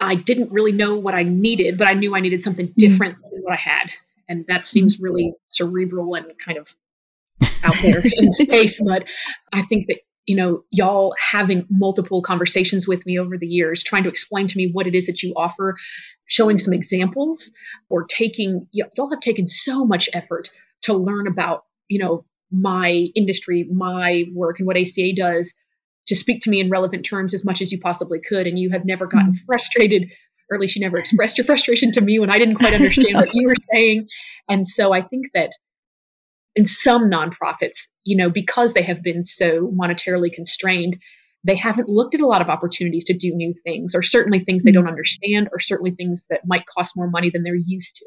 i 0.00 0.14
didn't 0.14 0.50
really 0.52 0.70
know 0.72 0.96
what 0.96 1.14
i 1.14 1.24
needed 1.24 1.76
but 1.76 1.88
i 1.88 1.92
knew 1.92 2.14
i 2.14 2.20
needed 2.20 2.40
something 2.40 2.68
mm-hmm. 2.68 2.78
different 2.78 3.16
than 3.20 3.42
what 3.42 3.52
i 3.52 3.56
had 3.56 3.90
and 4.28 4.46
that 4.46 4.64
seems 4.64 5.00
really 5.00 5.32
cerebral 5.48 6.14
and 6.14 6.26
kind 6.38 6.56
of 6.56 6.72
out 7.64 7.74
there 7.82 8.00
in 8.04 8.30
space 8.30 8.80
but 8.84 9.08
i 9.52 9.60
think 9.62 9.88
that 9.88 9.98
you 10.26 10.34
know, 10.36 10.62
y'all 10.70 11.14
having 11.18 11.66
multiple 11.70 12.22
conversations 12.22 12.88
with 12.88 13.04
me 13.04 13.18
over 13.18 13.36
the 13.36 13.46
years, 13.46 13.82
trying 13.82 14.02
to 14.04 14.08
explain 14.08 14.46
to 14.46 14.56
me 14.56 14.70
what 14.72 14.86
it 14.86 14.94
is 14.94 15.06
that 15.06 15.22
you 15.22 15.34
offer, 15.36 15.76
showing 16.26 16.58
some 16.58 16.72
examples, 16.72 17.50
or 17.90 18.04
taking, 18.04 18.66
y'all 18.72 19.10
have 19.10 19.20
taken 19.20 19.46
so 19.46 19.84
much 19.84 20.08
effort 20.14 20.50
to 20.82 20.94
learn 20.94 21.26
about, 21.26 21.64
you 21.88 21.98
know, 21.98 22.24
my 22.50 23.08
industry, 23.14 23.68
my 23.72 24.24
work, 24.32 24.58
and 24.58 24.66
what 24.66 24.76
ACA 24.76 25.12
does 25.14 25.54
to 26.06 26.14
speak 26.14 26.40
to 26.42 26.50
me 26.50 26.60
in 26.60 26.70
relevant 26.70 27.04
terms 27.04 27.34
as 27.34 27.44
much 27.44 27.60
as 27.60 27.72
you 27.72 27.80
possibly 27.80 28.20
could. 28.20 28.46
And 28.46 28.58
you 28.58 28.70
have 28.70 28.84
never 28.84 29.06
gotten 29.06 29.28
mm-hmm. 29.28 29.44
frustrated, 29.46 30.10
or 30.50 30.54
at 30.54 30.60
least 30.60 30.76
you 30.76 30.80
never 30.80 30.98
expressed 30.98 31.36
your 31.36 31.46
frustration 31.46 31.90
to 31.92 32.00
me 32.00 32.18
when 32.18 32.30
I 32.30 32.38
didn't 32.38 32.56
quite 32.56 32.74
understand 32.74 33.14
what 33.14 33.32
you 33.32 33.46
were 33.46 33.54
saying. 33.72 34.06
And 34.48 34.66
so 34.66 34.92
I 34.92 35.02
think 35.02 35.26
that 35.34 35.50
in 36.56 36.66
some 36.66 37.10
nonprofits, 37.10 37.88
you 38.04 38.16
know, 38.16 38.30
because 38.30 38.74
they 38.74 38.82
have 38.82 39.02
been 39.02 39.22
so 39.22 39.68
monetarily 39.68 40.32
constrained, 40.32 40.98
they 41.42 41.56
haven't 41.56 41.88
looked 41.88 42.14
at 42.14 42.20
a 42.20 42.26
lot 42.26 42.40
of 42.40 42.48
opportunities 42.48 43.04
to 43.04 43.12
do 43.12 43.34
new 43.34 43.54
things, 43.64 43.94
or 43.94 44.02
certainly 44.02 44.40
things 44.40 44.62
they 44.62 44.72
don't 44.72 44.84
mm-hmm. 44.84 44.90
understand, 44.90 45.48
or 45.52 45.60
certainly 45.60 45.90
things 45.90 46.26
that 46.30 46.46
might 46.46 46.66
cost 46.66 46.96
more 46.96 47.10
money 47.10 47.30
than 47.30 47.42
they're 47.42 47.54
used 47.54 47.96
to. 47.96 48.06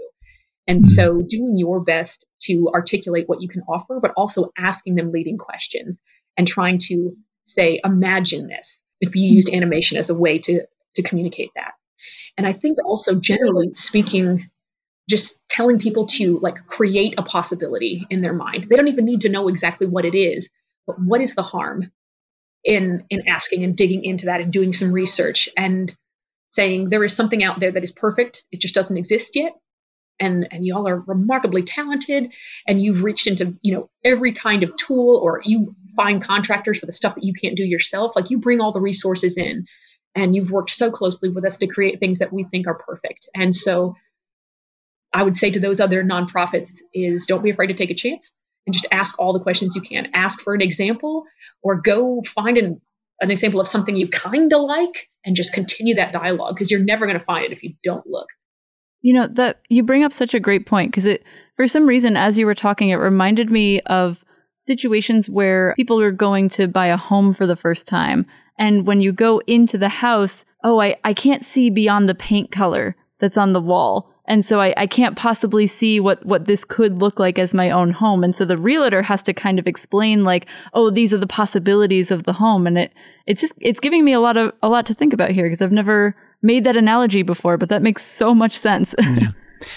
And 0.68 0.80
mm-hmm. 0.80 0.90
so, 0.90 1.22
doing 1.22 1.58
your 1.58 1.82
best 1.82 2.26
to 2.44 2.70
articulate 2.74 3.28
what 3.28 3.42
you 3.42 3.48
can 3.48 3.62
offer, 3.70 4.00
but 4.02 4.12
also 4.18 4.52
asking 4.58 4.96
them 4.96 5.12
leading 5.12 5.38
questions 5.38 6.02
and 6.38 6.48
trying 6.48 6.80
to 6.88 7.16
say, 7.44 7.80
imagine 7.84 8.48
this 8.48 8.82
if 9.00 9.16
you 9.16 9.24
used 9.24 9.50
animation 9.50 9.98
as 9.98 10.10
a 10.10 10.16
way 10.16 10.40
to, 10.40 10.62
to 10.96 11.04
communicate 11.04 11.52
that. 11.56 11.74
And 12.38 12.48
I 12.48 12.54
think 12.54 12.78
also, 12.84 13.16
generally 13.16 13.70
speaking, 13.76 14.50
just 15.10 15.40
telling 15.50 15.80
people 15.80 16.06
to 16.06 16.40
like 16.40 16.66
create 16.68 17.16
a 17.18 17.24
possibility 17.24 18.06
in 18.10 18.22
their 18.22 18.34
mind. 18.34 18.66
They 18.66 18.76
don't 18.76 18.90
even 18.90 19.06
need 19.06 19.22
to 19.22 19.30
know 19.30 19.48
exactly 19.48 19.88
what 19.88 20.06
it 20.06 20.16
is, 20.16 20.50
but 20.86 21.00
what 21.00 21.22
is 21.22 21.36
the 21.36 21.44
harm 21.44 21.92
in 22.64 23.04
in 23.10 23.28
asking 23.28 23.64
and 23.64 23.76
digging 23.76 24.04
into 24.04 24.26
that 24.26 24.42
and 24.42 24.52
doing 24.52 24.74
some 24.74 24.92
research 24.92 25.48
and 25.56 25.96
saying 26.48 26.90
there 26.90 27.04
is 27.04 27.16
something 27.16 27.44
out 27.44 27.60
there 27.60 27.72
that 27.72 27.84
is 27.84 27.92
perfect. 27.92 28.44
It 28.52 28.60
just 28.60 28.76
doesn't 28.76 28.98
exist 28.98 29.36
yet 29.36 29.54
and 30.20 30.48
and 30.52 30.66
y'all 30.66 30.88
are 30.88 31.02
remarkably 31.02 31.64
talented 31.64 32.34
and 32.68 32.82
you've 32.82 33.04
reached 33.04 33.28
into 33.28 33.58
you 33.62 33.74
know 33.74 33.90
every 34.04 34.34
kind 34.34 34.64
of 34.64 34.76
tool 34.78 35.20
or 35.24 35.42
you 35.46 35.76
find 35.96 36.24
contractors 36.24 36.80
for 36.80 36.86
the 36.86 36.92
stuff 36.92 37.16
that 37.16 37.24
you 37.24 37.34
can't 37.34 37.58
do 37.58 37.64
yourself 37.64 38.16
like 38.16 38.30
you 38.30 38.38
bring 38.38 38.60
all 38.62 38.72
the 38.72 38.82
resources 38.82 39.38
in 39.38 39.66
and 40.16 40.36
you've 40.36 40.52
worked 40.52 40.70
so 40.70 40.90
closely 40.90 41.30
with 41.30 41.46
us 41.46 41.58
to 41.58 41.68
create 41.68 42.00
things 42.00 42.20
that 42.20 42.34
we 42.34 42.44
think 42.46 42.68
are 42.68 42.78
perfect 42.78 43.30
and 43.36 43.54
so 43.54 43.96
i 45.18 45.24
would 45.24 45.36
say 45.36 45.50
to 45.52 45.60
those 45.60 45.80
other 45.80 46.04
nonprofits 46.04 46.80
is 46.94 47.26
don't 47.26 47.44
be 47.44 47.50
afraid 47.50 47.68
to 47.68 47.74
take 47.74 47.92
a 47.92 47.96
chance 47.96 48.34
and 48.66 48.74
just 48.74 48.88
ask 48.92 49.20
all 49.20 49.34
the 49.34 49.40
questions 49.40 49.76
you 49.76 49.82
can 49.82 50.08
ask 50.14 50.42
for 50.42 50.54
an 50.54 50.62
example 50.62 51.24
or 51.64 51.80
go 51.80 52.22
find 52.24 52.58
an, 52.58 52.82
an 53.22 53.32
example 53.32 53.60
of 53.60 53.68
something 53.68 53.96
you 53.96 54.08
kind 54.08 54.52
of 54.54 54.62
like 54.62 55.10
and 55.26 55.36
just 55.36 55.54
continue 55.54 55.96
that 55.96 56.14
dialogue 56.14 56.54
because 56.54 56.70
you're 56.70 56.80
never 56.80 57.06
going 57.06 57.18
to 57.18 57.24
find 57.24 57.46
it 57.46 57.52
if 57.52 57.64
you 57.64 57.74
don't 57.84 58.06
look 58.08 58.28
you 59.02 59.14
know, 59.14 59.28
that 59.28 59.62
you 59.70 59.84
bring 59.84 60.04
up 60.04 60.14
such 60.14 60.34
a 60.34 60.40
great 60.40 60.66
point 60.66 60.92
because 60.92 61.06
it, 61.06 61.24
for 61.56 61.68
some 61.68 61.88
reason, 61.88 62.18
as 62.18 62.38
you 62.38 62.46
were 62.46 62.56
talking, 62.56 62.90
it 62.90 62.96
reminded 62.96 63.50
me 63.50 63.80
of 63.82 64.24
situations 64.58 65.30
where 65.30 65.74
people 65.76 66.02
are 66.02 66.12
going 66.12 66.50
to 66.50 66.68
buy 66.68 66.88
a 66.88 66.98
home 66.98 67.34
for 67.34 67.46
the 67.46 67.56
first 67.56 67.88
time. 67.88 68.26
And 68.60 68.88
when 68.88 69.02
you 69.02 69.12
go 69.12 69.42
into 69.48 69.78
the 69.78 69.90
house, 69.90 70.46
oh, 70.64 70.82
I, 70.82 70.98
I 71.04 71.14
can't 71.14 71.46
see 71.46 71.70
beyond 71.70 72.10
the 72.10 72.16
paint 72.16 72.52
color 72.52 72.96
that's 73.20 73.38
on 73.38 73.54
the 73.54 73.62
wall. 73.62 74.12
And 74.28 74.46
so 74.46 74.60
I, 74.60 74.74
I 74.76 74.88
can't 74.88 75.16
possibly 75.16 75.68
see 75.68 76.00
what, 76.00 76.26
what 76.26 76.46
this 76.46 76.66
could 76.66 77.00
look 77.00 77.20
like 77.20 77.40
as 77.40 77.54
my 77.54 77.72
own 77.72 77.92
home. 77.92 78.24
And 78.24 78.36
so 78.36 78.44
the 78.44 78.58
realtor 78.58 79.02
has 79.02 79.24
to 79.24 79.34
kind 79.34 79.58
of 79.58 79.68
explain 79.68 80.24
like, 80.24 80.48
oh, 80.74 80.90
these 80.90 81.14
are 81.14 81.18
the 81.18 81.28
possibilities 81.28 82.12
of 82.12 82.24
the 82.24 82.34
home. 82.34 82.68
And 82.68 82.78
it, 82.78 82.94
it's 83.26 83.42
just, 83.42 83.54
it's 83.62 83.80
giving 83.80 84.04
me 84.04 84.14
a 84.14 84.20
lot 84.20 84.36
of, 84.36 84.52
a 84.62 84.68
lot 84.68 84.86
to 84.88 84.94
think 84.94 85.14
about 85.14 85.32
here 85.32 85.46
because 85.46 85.62
I've 85.62 85.72
never 85.72 86.16
made 86.42 86.66
that 86.66 86.76
analogy 86.76 87.24
before, 87.24 87.58
but 87.58 87.70
that 87.70 87.82
makes 87.82 88.06
so 88.06 88.36
much 88.36 88.58
sense. 88.58 88.94
yeah. 89.00 89.32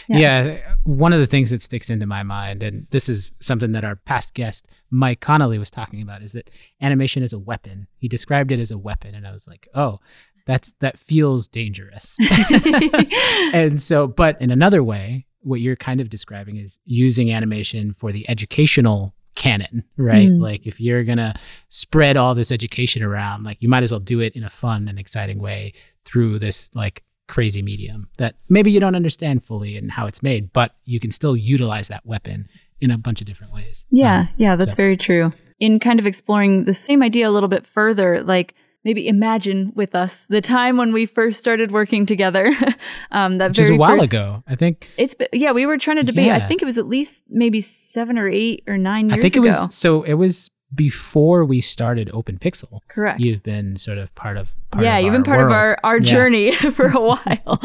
Yeah. 0.09 0.19
yeah. 0.19 0.75
one 0.85 1.13
of 1.13 1.21
the 1.21 1.27
things 1.27 1.51
that 1.51 1.63
sticks 1.63 1.91
into 1.91 2.07
my 2.07 2.23
mind, 2.23 2.63
and 2.63 2.87
this 2.91 3.09
is 3.09 3.33
something 3.41 3.73
that 3.73 3.85
our 3.85 3.97
past 3.97 4.35
guest 4.35 4.67
Mike 4.91 5.21
Connolly 5.21 5.59
was 5.59 5.71
talking 5.71 6.03
about, 6.03 6.23
is 6.23 6.33
that 6.33 6.51
animation 6.81 7.23
is 7.23 7.33
a 7.33 7.39
weapon. 7.39 7.87
He 7.99 8.09
described 8.09 8.53
it 8.53 8.61
as 8.61 8.71
a 8.71 8.79
weapon, 8.79 9.15
and 9.15 9.27
I 9.27 9.33
was 9.33 9.47
like, 9.47 9.69
oh, 9.75 10.01
that's 10.51 10.73
that 10.81 10.99
feels 10.99 11.47
dangerous. 11.47 12.17
and 13.55 13.81
so, 13.81 14.09
but 14.09 14.41
in 14.41 14.51
another 14.51 14.83
way, 14.83 15.25
what 15.43 15.61
you're 15.61 15.77
kind 15.77 16.01
of 16.01 16.11
describing 16.11 16.57
is 16.57 16.81
using 16.85 17.33
animation 17.33 17.93
for 17.93 18.11
the 18.11 18.29
educational 18.29 19.15
canon, 19.37 19.85
right? 19.97 20.29
Mm. 20.29 20.41
Like 20.41 20.67
if 20.67 20.81
you're 20.81 21.05
going 21.05 21.19
to 21.19 21.35
spread 21.69 22.17
all 22.17 22.35
this 22.35 22.51
education 22.51 23.03
around, 23.03 23.45
like 23.45 23.59
you 23.61 23.69
might 23.69 23.85
as 23.85 23.93
well 23.93 24.01
do 24.01 24.19
it 24.19 24.35
in 24.35 24.43
a 24.43 24.51
fun 24.51 24.89
and 24.89 24.99
exciting 24.99 25.39
way 25.39 25.73
through 26.05 26.41
this 26.41 26.75
like 26.75 27.05
crazy 27.29 27.63
medium 27.63 28.09
that 28.19 28.35
maybe 28.49 28.73
you 28.73 28.81
don't 28.81 28.97
understand 28.97 29.45
fully 29.45 29.77
and 29.77 29.93
how 29.93 30.09
it's 30.09 30.21
made, 30.21 30.53
but 30.53 30.75
you 30.85 30.99
can 30.99 31.13
still 31.13 31.37
utilize 31.37 31.87
that 31.89 32.05
weapon 32.05 32.49
in 32.81 32.91
a 32.91 32.99
bunch 32.99 33.21
of 33.21 33.27
different 33.29 33.53
ways. 33.53 33.87
Yeah, 33.91 34.21
um, 34.21 34.29
yeah, 34.37 34.57
that's 34.57 34.73
so. 34.73 34.77
very 34.77 34.97
true. 34.97 35.33
In 35.61 35.79
kind 35.79 36.01
of 36.01 36.07
exploring 36.07 36.65
the 36.65 36.75
same 36.75 37.05
idea 37.05 37.29
a 37.29 37.31
little 37.31 37.49
bit 37.49 37.67
further, 37.67 38.25
like 38.25 38.55
maybe 38.85 39.07
imagine 39.09 39.73
with 39.75 39.95
us 39.95 40.27
the 40.27 40.41
time 40.41 40.77
when 40.77 40.93
we 40.93 41.07
first 41.07 41.39
started 41.39 41.73
working 41.73 42.07
together. 42.07 42.55
um, 43.11 43.39
that 43.39 43.51
Which 43.51 43.59
very 43.59 43.75
is 43.75 43.77
a 43.77 43.77
while 43.77 43.99
first, 43.99 44.13
ago. 44.13 44.43
I 44.47 44.57
think 44.57 44.91
it's 44.97 45.15
yeah. 45.33 45.53
We 45.53 45.67
were 45.67 45.79
trying 45.79 45.99
to 45.99 46.03
debate. 46.03 46.27
Yeah. 46.27 46.37
I 46.37 46.47
think 46.47 46.63
it 46.63 46.65
was 46.65 46.79
at 46.79 46.87
least 46.87 47.25
maybe 47.29 47.61
seven 47.61 48.19
or 48.19 48.29
eight 48.29 48.65
or 48.67 48.79
nine 48.79 49.09
years. 49.09 49.19
I 49.19 49.23
think 49.23 49.37
it 49.37 49.41
ago. 49.41 49.47
was 49.47 49.75
so. 49.75 50.03
It 50.03 50.15
was 50.15 50.51
before 50.75 51.45
we 51.45 51.61
started 51.61 52.11
Open 52.13 52.39
Pixel. 52.39 52.81
Correct. 52.89 53.21
You've 53.21 53.43
been 53.43 53.77
sort 53.77 53.99
of 53.99 54.15
part 54.15 54.37
of 54.37 54.49
part 54.71 54.85
yeah. 54.85 54.99
Of 54.99 55.05
you've 55.05 55.13
been 55.13 55.25
part 55.25 55.39
world. 55.39 55.51
of 55.51 55.57
our 55.57 55.79
our 55.85 55.99
yeah. 55.99 56.13
journey 56.13 56.53
for 56.73 56.87
a 56.89 57.01
while. 57.01 57.61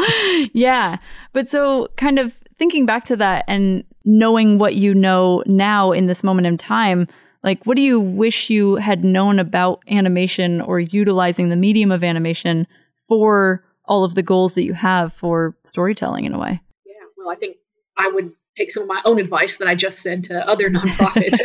yeah, 0.54 0.98
but 1.34 1.50
so 1.50 1.88
kind 1.98 2.20
of 2.20 2.34
thinking 2.58 2.86
back 2.86 3.06
to 3.06 3.16
that 3.18 3.44
and 3.48 3.84
knowing 4.06 4.58
what 4.58 4.76
you 4.76 4.94
know 4.94 5.44
now 5.46 5.92
in 5.92 6.06
this 6.06 6.24
moment 6.24 6.48
in 6.48 6.58
time 6.58 7.08
like, 7.46 7.64
what 7.66 7.78
do 7.78 7.84
you 7.84 8.00
wish 8.00 8.50
you 8.50 8.76
had 8.76 9.04
known 9.04 9.38
about 9.38 9.84
animation 9.88 10.62
or 10.62 10.80
utilizing 10.80 11.50
the 11.50 11.56
medium 11.56 11.92
of 11.92 12.04
animation 12.04 12.66
for 13.08 13.64
all 13.86 14.04
of 14.04 14.16
the 14.16 14.24
goals 14.24 14.56
that 14.56 14.64
you 14.64 14.74
have 14.74 15.14
for 15.14 15.56
storytelling 15.64 16.26
in 16.26 16.34
a 16.34 16.40
way? 16.40 16.60
Yeah, 16.88 16.94
well, 17.16 17.30
I 17.30 17.36
think 17.36 17.58
I 17.96 18.10
would 18.10 18.34
take 18.58 18.72
some 18.72 18.82
of 18.84 18.90
my 18.90 19.00
own 19.06 19.20
advice 19.20 19.58
that 19.58 19.68
I 19.68 19.76
just 19.76 20.00
said 20.00 20.24
to 20.26 20.48
other 20.50 20.72
nonprofits, 20.72 21.40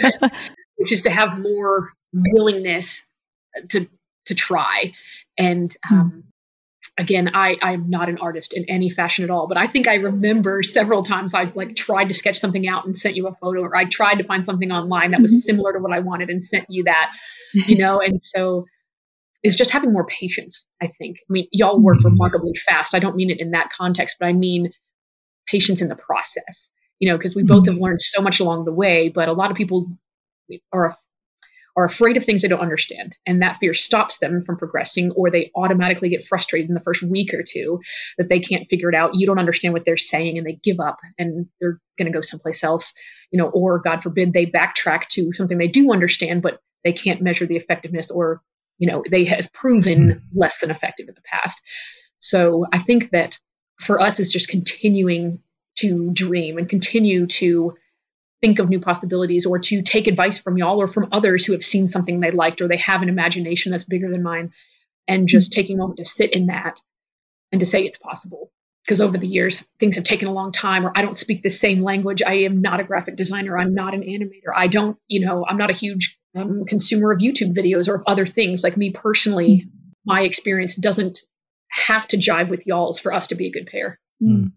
which 0.77 0.91
is 0.91 1.03
to 1.03 1.11
have 1.11 1.39
more 1.39 1.93
willingness 2.15 3.07
to 3.69 3.87
to 4.27 4.35
try 4.35 4.95
and 5.37 5.77
um, 5.91 6.25
again 6.99 7.29
i 7.35 7.57
i'm 7.63 7.89
not 7.89 8.09
an 8.09 8.19
artist 8.19 8.53
in 8.53 8.65
any 8.69 8.91
fashion 8.91 9.25
at 9.25 9.31
all 9.31 9.47
but 9.47 9.57
i 9.57 9.67
think 9.67 9.89
i 9.89 9.95
remember 9.95 10.63
several 10.63 11.03
times 11.03 11.35
i've 11.35 11.55
like 11.57 11.75
tried 11.77 12.05
to 12.05 12.15
sketch 12.15 12.39
something 12.39 12.69
out 12.69 12.85
and 12.85 12.97
sent 12.97 13.17
you 13.17 13.27
a 13.27 13.35
photo 13.35 13.61
or 13.61 13.77
i 13.77 13.85
tried 13.85 14.17
to 14.17 14.25
find 14.25 14.45
something 14.45 14.71
online 14.71 15.11
that 15.13 15.21
was 15.21 15.33
mm-hmm. 15.33 15.53
similar 15.53 15.73
to 15.73 15.79
what 15.79 15.93
i 15.93 16.01
wanted 16.01 16.31
and 16.31 16.43
sent 16.43 16.67
you 16.69 16.85
that 16.85 17.13
you 17.55 17.77
know 17.77 18.01
and 18.01 18.21
so 18.21 18.65
it's 19.43 19.57
just 19.57 19.71
having 19.71 19.93
more 19.93 20.07
patience 20.07 20.67
i 20.83 20.87
think 20.99 21.17
i 21.19 21.33
mean 21.33 21.47
y'all 21.53 21.81
work 21.81 21.99
mm-hmm. 21.99 22.09
remarkably 22.09 22.55
fast 22.55 22.95
i 22.95 22.99
don't 22.99 23.17
mean 23.17 23.31
it 23.31 23.41
in 23.41 23.53
that 23.53 23.71
context 23.71 24.17
but 24.19 24.27
i 24.27 24.33
mean 24.33 24.71
patience 25.47 25.81
in 25.81 25.89
the 25.89 25.97
process 25.97 26.71
you 26.99 27.09
know 27.09 27.17
because 27.17 27.35
we 27.35 27.43
both 27.43 27.65
mm-hmm. 27.65 27.73
have 27.73 27.81
learned 27.81 28.01
so 28.01 28.21
much 28.21 28.41
along 28.41 28.65
the 28.65 28.73
way 28.73 29.09
but 29.09 29.29
a 29.29 29.33
lot 29.33 29.51
of 29.51 29.57
people 29.57 29.87
are 30.73 30.95
are 31.77 31.85
afraid 31.85 32.17
of 32.17 32.25
things 32.25 32.43
they 32.43 32.49
don't 32.49 32.61
understand. 32.61 33.17
And 33.27 33.43
that 33.43 33.57
fear 33.57 33.75
stops 33.75 34.19
them 34.19 34.45
from 34.45 34.57
progressing, 34.57 35.13
or 35.13 35.31
they 35.31 35.51
automatically 35.55 36.09
get 36.09 36.25
frustrated 36.25 36.69
in 36.69 36.75
the 36.75 36.81
first 36.81 37.03
week 37.03 37.33
or 37.33 37.43
two 37.43 37.81
that 38.19 38.29
they 38.29 38.41
can't 38.41 38.69
figure 38.69 38.89
it 38.89 38.95
out. 38.95 39.15
You 39.15 39.27
don't 39.27 39.39
understand 39.39 39.75
what 39.75 39.85
they're 39.85 39.97
saying 39.97 40.37
and 40.37 40.47
they 40.47 40.59
give 40.63 40.81
up 40.81 40.99
and 41.19 41.47
they're 41.61 41.81
going 41.99 42.11
to 42.11 42.17
go 42.17 42.23
someplace 42.23 42.65
else, 42.65 42.93
you 43.31 43.39
know, 43.39 43.49
or 43.51 43.79
God 43.79 44.03
forbid 44.03 44.33
they 44.33 44.47
backtrack 44.47 45.07
to 45.09 45.33
something 45.33 45.59
they 45.59 45.69
do 45.69 45.93
understand, 45.93 46.43
but 46.43 46.61
they 46.85 46.93
can't 46.93 47.23
measure 47.23 47.47
the 47.47 47.57
effectiveness 47.57 48.11
or, 48.11 48.43
you 48.79 48.89
know, 48.89 49.05
they 49.11 49.25
have 49.25 49.53
proven 49.53 50.11
hmm. 50.11 50.39
less 50.39 50.61
than 50.61 50.71
effective 50.71 51.09
in 51.09 51.15
the 51.15 51.23
past. 51.23 51.61
So 52.19 52.67
I 52.73 52.81
think 52.81 53.11
that 53.11 53.39
for 53.79 54.01
us 54.01 54.21
is 54.21 54.31
just 54.31 54.49
continuing 54.49 55.41
to 55.77 56.11
dream 56.13 56.59
and 56.59 56.69
continue 56.69 57.27
to 57.27 57.75
think 58.41 58.59
of 58.59 58.69
new 58.69 58.81
possibilities 58.81 59.47
or 59.47 59.59
to 59.59 59.83
take 59.83 60.07
advice 60.07 60.39
from 60.39 60.57
y'all 60.57 60.81
or 60.81 60.89
from 60.89 61.09
others 61.13 61.45
who 61.45 61.53
have 61.53 61.65
seen 61.65 61.89
something 61.89 62.21
they 62.21 62.31
liked 62.31 62.61
or 62.61 62.69
they 62.69 62.77
have 62.79 63.03
an 63.03 63.09
imagination 63.09 63.71
that's 63.71 63.85
bigger 63.85 64.11
than 64.11 64.23
mine 64.23 64.53
and 65.07 65.29
just 65.29 65.51
mm-hmm. 65.51 65.61
taking 65.61 65.77
a 65.77 65.79
moment 65.79 65.99
to 65.99 66.05
sit 66.05 66.33
in 66.33 66.47
that 66.47 66.81
and 67.53 67.61
to 67.61 67.67
say 67.67 67.85
it's 67.85 67.99
possible. 67.99 68.51
Because 68.85 69.01
over 69.01 69.19
the 69.19 69.29
years 69.29 69.69
things 69.79 69.97
have 69.97 70.05
taken 70.05 70.27
a 70.27 70.33
long 70.33 70.53
time 70.53 70.87
or 70.87 70.93
i 70.97 71.03
don't 71.03 71.17
speak 71.17 71.43
the 71.43 71.51
same 71.51 71.83
language. 71.83 72.23
I 72.23 72.35
am 72.35 72.63
not 72.63 72.81
a 72.81 72.85
graphic 72.85 73.17
designer. 73.17 73.59
I'm 73.59 73.75
not 73.75 73.95
an 73.95 74.03
animator. 74.03 74.53
I 74.57 74.69
don't 74.69 74.97
you 75.07 75.25
know 75.25 75.45
i'm 75.47 75.59
not 75.59 75.71
a 75.71 75.75
huge 75.75 76.19
um, 76.35 76.65
consumer 76.65 77.13
of 77.13 77.21
youtube 77.21 77.55
videos 77.55 77.89
or 77.89 77.97
of 77.97 78.03
other 78.07 78.25
things. 78.25 78.65
Like 78.65 78.79
me 78.79 78.91
personally 78.91 79.67
mm-hmm. 79.67 79.69
my 80.07 80.23
experience 80.23 80.77
doesn't 80.77 81.21
have 81.69 82.09
to 82.09 82.17
jive 82.17 82.49
with 82.49 82.67
y'all's 82.67 82.99
for 82.99 83.13
us 83.13 83.27
to 83.29 83.35
be 83.35 83.47
a 83.47 83.53
good 83.53 83.67
pair. 83.67 84.01
Mm. 84.23 84.53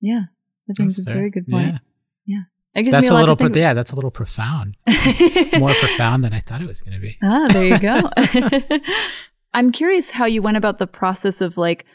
yeah. 0.00 0.22
I 0.68 0.72
think 0.72 0.88
it's 0.88 0.98
a 0.98 1.02
very 1.02 1.30
good 1.30 1.46
point. 1.46 1.66
Yeah. 1.66 1.78
yeah 2.24 2.42
That 2.76 2.82
gives 2.82 2.94
That's 2.94 3.04
me 3.04 3.08
a 3.08 3.10
to 3.12 3.16
little, 3.20 3.36
pro- 3.36 3.48
yeah, 3.58 3.72
that's 3.72 3.92
a 3.92 3.94
little 3.94 4.10
profound. 4.10 4.76
More 5.58 5.72
profound 5.72 6.22
than 6.22 6.34
I 6.34 6.40
thought 6.40 6.60
it 6.60 6.68
was 6.68 6.82
going 6.82 6.92
to 6.92 7.00
be. 7.00 7.16
Ah, 7.22 7.48
there 7.50 7.64
you 7.64 7.78
go. 7.78 8.10
I'm 9.54 9.72
curious 9.72 10.10
how 10.10 10.26
you 10.26 10.42
went 10.42 10.58
about 10.58 10.78
the 10.78 10.86
process 10.86 11.40
of 11.40 11.56
like 11.56 11.86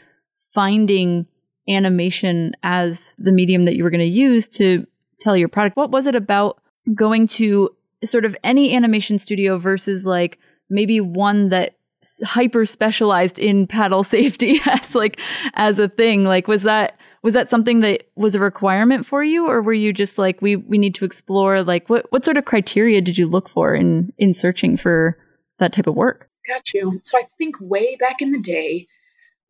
finding 0.52 1.26
animation 1.68 2.56
as 2.64 3.14
the 3.16 3.30
medium 3.30 3.62
that 3.62 3.76
you 3.76 3.84
were 3.84 3.90
going 3.90 4.00
to 4.00 4.06
use 4.06 4.48
to 4.48 4.84
tell 5.20 5.36
your 5.36 5.46
product. 5.46 5.76
What 5.76 5.92
was 5.92 6.08
it 6.08 6.16
about 6.16 6.60
going 6.92 7.28
to 7.28 7.70
sort 8.04 8.24
of 8.24 8.36
any 8.42 8.74
animation 8.74 9.18
studio 9.18 9.58
versus 9.58 10.04
like 10.04 10.40
maybe 10.68 11.00
one 11.00 11.50
that 11.50 11.76
hyper 12.24 12.64
specialized 12.64 13.38
in 13.38 13.68
paddle 13.68 14.02
safety 14.02 14.60
as 14.66 14.96
like 14.96 15.20
as 15.54 15.78
a 15.78 15.88
thing? 15.88 16.24
Like 16.24 16.48
was 16.48 16.64
that 16.64 16.98
was 17.22 17.34
that 17.34 17.48
something 17.48 17.80
that 17.80 18.08
was 18.16 18.34
a 18.34 18.40
requirement 18.40 19.06
for 19.06 19.22
you 19.22 19.46
or 19.46 19.62
were 19.62 19.72
you 19.72 19.92
just 19.92 20.18
like 20.18 20.42
we 20.42 20.56
we 20.56 20.78
need 20.78 20.94
to 20.96 21.04
explore 21.04 21.62
like 21.62 21.88
what 21.88 22.10
what 22.10 22.24
sort 22.24 22.36
of 22.36 22.44
criteria 22.44 23.00
did 23.00 23.16
you 23.16 23.26
look 23.26 23.48
for 23.48 23.74
in 23.74 24.12
in 24.18 24.34
searching 24.34 24.76
for 24.76 25.16
that 25.58 25.72
type 25.72 25.86
of 25.86 25.94
work? 25.94 26.28
Got 26.46 26.74
you. 26.74 27.00
So 27.02 27.18
i 27.18 27.22
think 27.38 27.56
way 27.60 27.96
back 27.96 28.20
in 28.20 28.32
the 28.32 28.40
day 28.40 28.88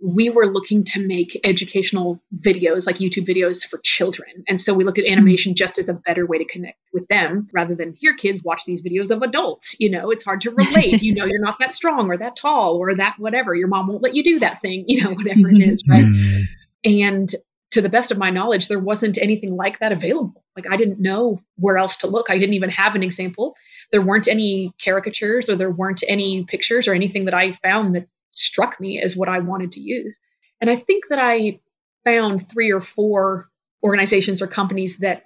we 0.04 0.28
were 0.28 0.46
looking 0.46 0.82
to 0.82 1.06
make 1.06 1.38
educational 1.44 2.20
videos 2.44 2.88
like 2.88 2.96
youtube 2.96 3.24
videos 3.24 3.64
for 3.64 3.78
children. 3.85 4.42
And 4.48 4.61
so 4.61 4.74
we 4.74 4.82
looked 4.82 4.98
at 4.98 5.06
animation 5.06 5.54
just 5.54 5.78
as 5.78 5.88
a 5.88 5.94
better 5.94 6.26
way 6.26 6.38
to 6.38 6.44
connect 6.44 6.78
with 6.92 7.06
them 7.06 7.48
rather 7.52 7.76
than 7.76 7.94
here 7.94 8.16
kids 8.16 8.42
watch 8.42 8.64
these 8.64 8.82
videos 8.82 9.14
of 9.14 9.22
adults. 9.22 9.76
You 9.80 9.90
know 9.90 10.11
it's 10.11 10.24
hard 10.24 10.42
to 10.42 10.50
relate. 10.56 11.02
You 11.02 11.14
know 11.14 11.24
you're 11.24 11.40
not 11.40 11.58
that 11.61 11.72
strong 11.72 12.11
or 12.11 12.18
that 12.18 12.37
tall 12.37 12.76
or 12.76 12.94
that 12.96 13.14
whatever. 13.18 13.54
Your 13.54 13.68
mom 13.68 13.87
won't 13.87 14.02
let 14.02 14.14
you 14.14 14.24
do 14.24 14.38
that 14.40 14.61
thing. 14.61 14.85
You 14.92 15.04
know 15.04 15.14
whatever 15.14 15.48
it 15.48 15.61
is 15.62 15.82
right? 15.88 16.04
Mm. 16.04 16.42
and 16.85 17.35
to 17.72 17.80
the 17.80 17.88
best 17.88 18.12
of 18.12 18.18
my 18.18 18.30
knowledge, 18.30 18.68
there 18.68 18.78
wasn't 18.78 19.18
anything 19.18 19.56
like 19.56 19.78
that 19.80 19.92
available. 19.92 20.44
Like 20.56 20.70
I 20.70 20.76
didn't 20.76 21.00
know 21.00 21.40
where 21.56 21.78
else 21.78 21.96
to 21.98 22.06
look. 22.06 22.30
I 22.30 22.38
didn't 22.38 22.54
even 22.54 22.70
have 22.70 22.94
an 22.94 23.02
example. 23.02 23.54
There 23.90 24.02
weren't 24.02 24.28
any 24.28 24.72
caricatures 24.82 25.48
or 25.48 25.56
there 25.56 25.70
weren't 25.70 26.02
any 26.06 26.44
pictures 26.44 26.87
or 26.87 26.94
anything 26.94 27.24
that 27.24 27.35
I 27.35 27.52
found 27.54 27.94
that 27.94 28.08
struck 28.30 28.78
me 28.78 29.00
as 29.00 29.16
what 29.16 29.28
I 29.28 29.38
wanted 29.38 29.72
to 29.72 29.80
use. 29.80 30.18
And 30.61 30.70
I 30.70 30.76
think 30.76 31.04
that 31.08 31.18
I 31.18 31.61
found 32.04 32.46
three 32.46 32.70
or 32.70 32.80
four 32.80 33.48
organizations 33.82 34.42
or 34.42 34.46
companies 34.46 34.98
that 34.98 35.24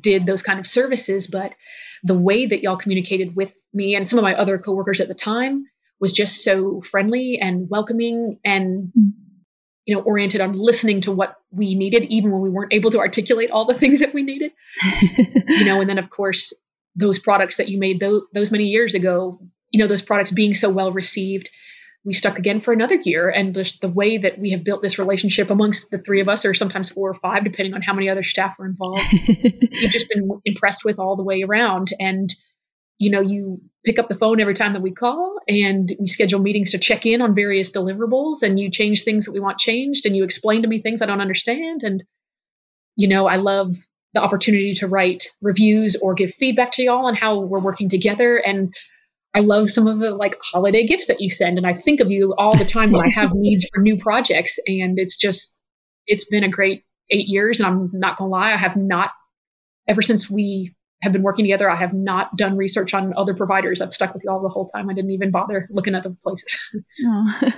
did 0.00 0.26
those 0.26 0.42
kind 0.42 0.58
of 0.58 0.66
services, 0.66 1.26
but 1.26 1.54
the 2.02 2.18
way 2.18 2.46
that 2.46 2.62
y'all 2.62 2.76
communicated 2.76 3.36
with 3.36 3.54
me 3.72 3.94
and 3.94 4.08
some 4.08 4.18
of 4.18 4.22
my 4.22 4.34
other 4.34 4.58
coworkers 4.58 5.00
at 5.00 5.08
the 5.08 5.14
time 5.14 5.66
was 6.00 6.12
just 6.12 6.42
so 6.42 6.80
friendly 6.82 7.38
and 7.40 7.68
welcoming 7.70 8.38
and 8.44 8.92
you 9.88 9.96
know 9.96 10.02
oriented 10.02 10.40
on 10.40 10.52
listening 10.52 11.00
to 11.00 11.10
what 11.10 11.36
we 11.50 11.74
needed 11.74 12.04
even 12.04 12.30
when 12.30 12.42
we 12.42 12.50
weren't 12.50 12.72
able 12.72 12.90
to 12.90 12.98
articulate 12.98 13.50
all 13.50 13.64
the 13.64 13.74
things 13.74 14.00
that 14.00 14.14
we 14.14 14.22
needed. 14.22 14.52
You 15.48 15.64
know 15.64 15.80
and 15.80 15.88
then 15.88 15.98
of 15.98 16.10
course 16.10 16.52
those 16.94 17.18
products 17.18 17.56
that 17.56 17.68
you 17.68 17.78
made 17.78 18.00
those, 18.00 18.22
those 18.34 18.50
many 18.52 18.64
years 18.64 18.94
ago 18.94 19.40
you 19.70 19.80
know 19.80 19.88
those 19.88 20.02
products 20.02 20.30
being 20.30 20.54
so 20.54 20.70
well 20.70 20.92
received 20.92 21.50
we 22.04 22.12
stuck 22.12 22.38
again 22.38 22.60
for 22.60 22.72
another 22.72 22.94
year. 22.94 23.28
And 23.28 23.54
just 23.54 23.80
the 23.80 23.88
way 23.88 24.18
that 24.18 24.38
we 24.38 24.50
have 24.52 24.64
built 24.64 24.82
this 24.82 24.98
relationship 24.98 25.50
amongst 25.50 25.90
the 25.90 25.98
three 25.98 26.20
of 26.20 26.28
us 26.28 26.44
or 26.44 26.54
sometimes 26.54 26.88
four 26.88 27.10
or 27.10 27.14
five 27.14 27.44
depending 27.44 27.74
on 27.74 27.82
how 27.82 27.92
many 27.92 28.08
other 28.08 28.22
staff 28.22 28.54
were 28.58 28.66
involved 28.66 29.02
you've 29.10 29.90
just 29.90 30.08
been 30.08 30.30
impressed 30.44 30.84
with 30.84 30.98
all 30.98 31.16
the 31.16 31.24
way 31.24 31.42
around. 31.42 31.90
And 31.98 32.32
you 32.98 33.10
know 33.10 33.20
you 33.20 33.60
pick 33.88 33.98
up 33.98 34.08
the 34.08 34.14
phone 34.14 34.38
every 34.38 34.52
time 34.52 34.74
that 34.74 34.82
we 34.82 34.92
call 34.92 35.38
and 35.48 35.96
we 35.98 36.06
schedule 36.06 36.40
meetings 36.40 36.72
to 36.72 36.78
check 36.78 37.06
in 37.06 37.22
on 37.22 37.34
various 37.34 37.72
deliverables 37.72 38.42
and 38.42 38.60
you 38.60 38.70
change 38.70 39.02
things 39.02 39.24
that 39.24 39.32
we 39.32 39.40
want 39.40 39.56
changed 39.56 40.04
and 40.04 40.14
you 40.14 40.24
explain 40.24 40.60
to 40.60 40.68
me 40.68 40.78
things 40.78 41.00
i 41.00 41.06
don't 41.06 41.22
understand 41.22 41.82
and 41.82 42.04
you 42.96 43.08
know 43.08 43.26
i 43.26 43.36
love 43.36 43.76
the 44.12 44.20
opportunity 44.20 44.74
to 44.74 44.86
write 44.86 45.28
reviews 45.40 45.96
or 46.02 46.12
give 46.12 46.30
feedback 46.34 46.70
to 46.70 46.82
y'all 46.82 47.06
on 47.06 47.14
how 47.14 47.40
we're 47.40 47.58
working 47.58 47.88
together 47.88 48.36
and 48.36 48.74
i 49.34 49.40
love 49.40 49.70
some 49.70 49.86
of 49.86 50.00
the 50.00 50.10
like 50.10 50.36
holiday 50.42 50.86
gifts 50.86 51.06
that 51.06 51.22
you 51.22 51.30
send 51.30 51.56
and 51.56 51.66
i 51.66 51.72
think 51.72 51.98
of 52.00 52.10
you 52.10 52.34
all 52.36 52.54
the 52.58 52.66
time 52.66 52.92
when 52.92 53.06
i 53.06 53.08
have 53.08 53.32
needs 53.34 53.66
for 53.72 53.80
new 53.80 53.96
projects 53.96 54.58
and 54.66 54.98
it's 54.98 55.16
just 55.16 55.62
it's 56.06 56.28
been 56.28 56.44
a 56.44 56.50
great 56.50 56.82
eight 57.08 57.26
years 57.26 57.58
and 57.58 57.66
i'm 57.66 57.90
not 57.94 58.18
gonna 58.18 58.28
lie 58.28 58.52
i 58.52 58.56
have 58.56 58.76
not 58.76 59.12
ever 59.88 60.02
since 60.02 60.28
we 60.28 60.74
have 61.02 61.12
been 61.12 61.22
working 61.22 61.44
together. 61.44 61.70
I 61.70 61.76
have 61.76 61.92
not 61.94 62.36
done 62.36 62.56
research 62.56 62.92
on 62.94 63.14
other 63.16 63.34
providers. 63.34 63.80
I've 63.80 63.92
stuck 63.92 64.14
with 64.14 64.24
y'all 64.24 64.42
the 64.42 64.48
whole 64.48 64.66
time. 64.68 64.90
I 64.90 64.94
didn't 64.94 65.10
even 65.12 65.30
bother 65.30 65.68
looking 65.70 65.94
at 65.94 66.04
other 66.06 66.16
places. 66.22 66.56
Oh. 67.06 67.40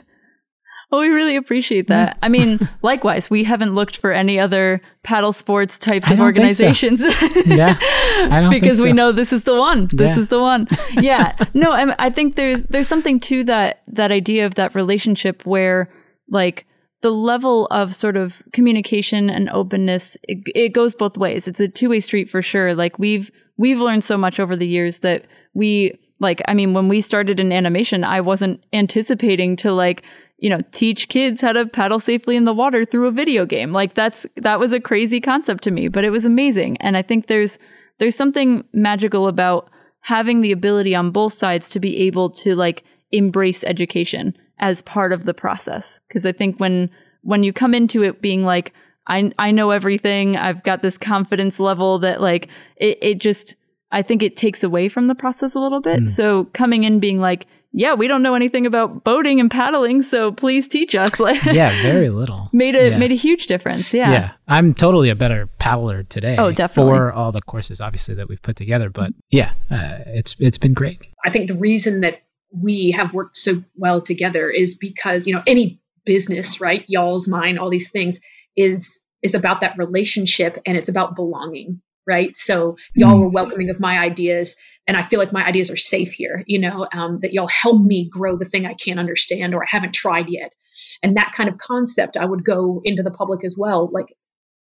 Well, 0.91 1.03
we 1.03 1.09
really 1.09 1.37
appreciate 1.37 1.87
that. 1.87 2.19
I 2.21 2.29
mean, 2.29 2.69
likewise, 2.83 3.31
we 3.31 3.45
haven't 3.45 3.77
looked 3.77 3.97
for 3.99 4.11
any 4.11 4.41
other 4.41 4.81
paddle 5.05 5.33
sports 5.33 5.79
types 5.79 6.07
of 6.07 6.17
think 6.17 6.19
so. 6.19 6.25
organizations. 6.25 7.01
Yeah, 7.47 7.79
I 7.81 8.41
don't 8.41 8.51
think 8.51 8.65
because 8.65 8.83
we 8.83 8.93
know 8.93 9.13
this 9.13 9.33
is 9.33 9.45
the 9.45 9.55
one. 9.55 9.87
This 9.93 10.17
Yeah. 10.17 10.19
is 10.19 10.29
the 10.31 10.41
one. 10.41 10.67
Yeah. 10.95 11.37
No, 11.55 11.71
I, 11.71 11.95
I 12.07 12.11
think 12.11 12.35
there's 12.35 12.65
there's 12.65 12.89
something 12.89 13.21
to 13.21 13.45
that 13.45 13.83
that 13.87 14.11
idea 14.11 14.47
of 14.47 14.57
that 14.57 14.75
relationship 14.75 15.47
where 15.47 15.89
like 16.29 16.67
the 17.03 17.11
level 17.11 17.67
of 17.67 17.95
sort 17.95 18.17
of 18.17 18.43
communication 18.53 19.31
and 19.31 19.49
openness 19.51 20.17
it, 20.25 20.39
it 20.55 20.69
goes 20.71 20.95
both 20.95 21.17
ways. 21.17 21.49
It's 21.49 21.61
a 21.61 21.69
two 21.69 21.89
way 21.89 22.01
street 22.01 22.29
for 22.29 22.43
sure. 22.43 22.75
Like 22.75 22.99
we've 22.99 23.31
we've 23.57 23.81
learned 23.81 24.05
so 24.05 24.19
much 24.19 24.39
over 24.39 24.57
the 24.57 24.67
years 24.67 25.01
that 25.01 25.25
we 25.55 25.99
like. 26.19 26.43
I 26.47 26.55
mean, 26.55 26.75
when 26.75 26.89
we 26.89 27.01
started 27.01 27.41
in 27.41 27.53
animation, 27.53 28.05
I 28.05 28.21
wasn't 28.21 28.63
anticipating 28.73 29.57
to 29.57 29.73
like 29.73 30.03
you 30.39 30.51
know 30.51 30.61
teach 30.73 31.09
kids 31.09 31.41
how 31.41 31.53
to 31.53 31.67
paddle 31.67 32.01
safely 32.01 32.37
in 32.37 32.45
the 32.45 32.55
water 32.55 32.85
through 32.85 33.09
a 33.09 33.13
video 33.13 33.47
game. 33.47 33.73
Like 33.73 33.95
that's 33.95 34.27
that 34.37 34.61
was 34.61 34.73
a 34.73 34.81
crazy 34.81 35.21
concept 35.21 35.65
to 35.65 35.71
me, 35.71 35.89
but 35.89 36.05
it 36.05 36.11
was 36.11 36.27
amazing. 36.27 36.77
And 36.79 36.97
I 36.97 37.03
think 37.03 37.27
there's 37.27 37.59
there's 37.99 38.17
something 38.17 38.65
magical 38.73 39.27
about 39.27 39.71
having 40.03 40.41
the 40.41 40.53
ability 40.53 40.95
on 40.95 41.11
both 41.11 41.33
sides 41.33 41.69
to 41.71 41.81
be 41.81 41.97
able 41.99 42.31
to 42.31 42.55
like 42.55 42.85
embrace 43.13 43.65
education 43.65 44.37
as 44.61 44.81
part 44.83 45.13
of 45.13 45.25
the 45.25 45.35
process 45.35 46.01
because 46.09 46.25
i 46.25 46.33
think 46.33 46.59
when 46.61 46.89
when 47.23 47.43
you 47.43 47.53
come 47.53 47.75
into 47.75 48.03
it 48.03 48.21
being 48.23 48.45
like 48.45 48.73
i 49.09 49.31
i 49.39 49.51
know 49.51 49.71
everything 49.71 50.37
i've 50.37 50.63
got 50.63 50.83
this 50.83 50.97
confidence 50.97 51.59
level 51.59 51.99
that 51.99 52.21
like 52.21 52.49
it, 52.77 52.97
it 53.03 53.19
just 53.19 53.57
i 53.91 54.01
think 54.03 54.23
it 54.23 54.37
takes 54.37 54.63
away 54.63 54.89
from 54.89 55.07
the 55.07 55.15
process 55.15 55.55
a 55.55 55.61
little 55.61 55.81
bit 55.81 56.09
so 56.09 56.45
coming 56.53 56.85
in 56.85 57.01
being 57.01 57.19
like 57.19 57.47
yeah 57.73 57.95
we 57.95 58.09
don't 58.09 58.23
know 58.23 58.35
anything 58.35 58.67
about 58.67 59.05
boating 59.05 59.39
and 59.41 59.51
paddling 59.51 60.03
so 60.03 60.33
please 60.33 60.67
teach 60.69 60.95
us 60.95 61.21
like 61.27 61.43
yeah, 61.45 61.71
very 61.83 62.09
little. 62.11 62.49
made 62.53 62.75
a 62.75 62.91
Yeah. 62.91 62.99
made 62.99 63.13
a 63.13 63.17
huge 63.17 63.47
difference 63.47 63.95
Yeah. 63.95 64.11
yeah 64.13 64.31
I'm 64.49 64.75
totally 64.75 65.11
a 65.11 65.15
better 65.15 65.47
paddler 65.61 66.03
today. 66.03 66.35
Oh, 66.37 66.51
definitely. 66.51 66.97
For 66.99 67.13
all 67.13 67.31
the 67.31 67.41
courses, 67.43 67.81
obviously, 67.81 68.17
that 68.17 68.29
we've 68.29 68.43
put 68.43 68.57
together. 68.57 68.91
But 68.91 69.13
yeah, 69.31 69.53
uh, 69.71 69.99
it's 70.07 70.35
it's 70.41 70.59
been 70.59 70.75
great. 70.75 70.99
I 71.25 71.31
think 71.31 71.47
the 71.47 71.55
reason 71.55 72.01
that 72.01 72.23
we 72.53 72.91
have 72.93 73.15
worked 73.15 73.37
so 73.37 73.63
well 73.77 74.01
together 74.01 74.49
is 74.51 74.75
because, 74.75 75.27
you 75.27 75.35
know, 75.35 75.43
any 75.47 75.81
business, 76.05 76.61
right? 76.61 76.85
Y'all's, 76.89 77.29
mine, 77.29 77.59
all 77.59 77.71
these 77.71 77.91
things 77.91 78.21
is 78.57 79.05
is 79.23 79.35
about 79.35 79.61
that 79.61 79.77
relationship 79.77 80.59
and 80.65 80.79
it's 80.79 80.89
about 80.89 81.15
belonging, 81.15 81.81
right? 82.07 82.37
So 82.39 82.77
y'all 82.95 83.17
Mm. 83.17 83.21
were 83.21 83.29
welcoming 83.29 83.69
of 83.69 83.79
my 83.79 83.99
ideas 83.99 84.57
and 84.89 84.97
I 84.97 85.03
feel 85.03 85.21
like 85.21 85.33
my 85.33 85.45
ideas 85.47 85.71
are 85.71 85.77
safe 85.77 86.13
here, 86.13 86.43
you 86.47 86.59
know, 86.59 86.89
um, 86.95 87.19
that 87.21 87.35
y'all 87.35 87.49
help 87.49 87.83
me 87.83 88.09
grow 88.09 88.37
the 88.37 88.47
thing 88.47 88.65
I 88.65 88.73
can't 88.75 88.99
understand 88.99 89.55
or 89.55 89.63
I 89.63 89.67
haven't 89.69 89.93
tried 89.95 90.29
yet. 90.31 90.55
And 91.03 91.17
that 91.17 91.33
kind 91.37 91.51
of 91.51 91.59
concept 91.59 92.17
I 92.17 92.25
would 92.25 92.45
go 92.45 92.81
into 92.83 93.03
the 93.03 93.11
public 93.11 93.45
as 93.45 93.57
well. 93.59 93.91
Like, 93.93 94.17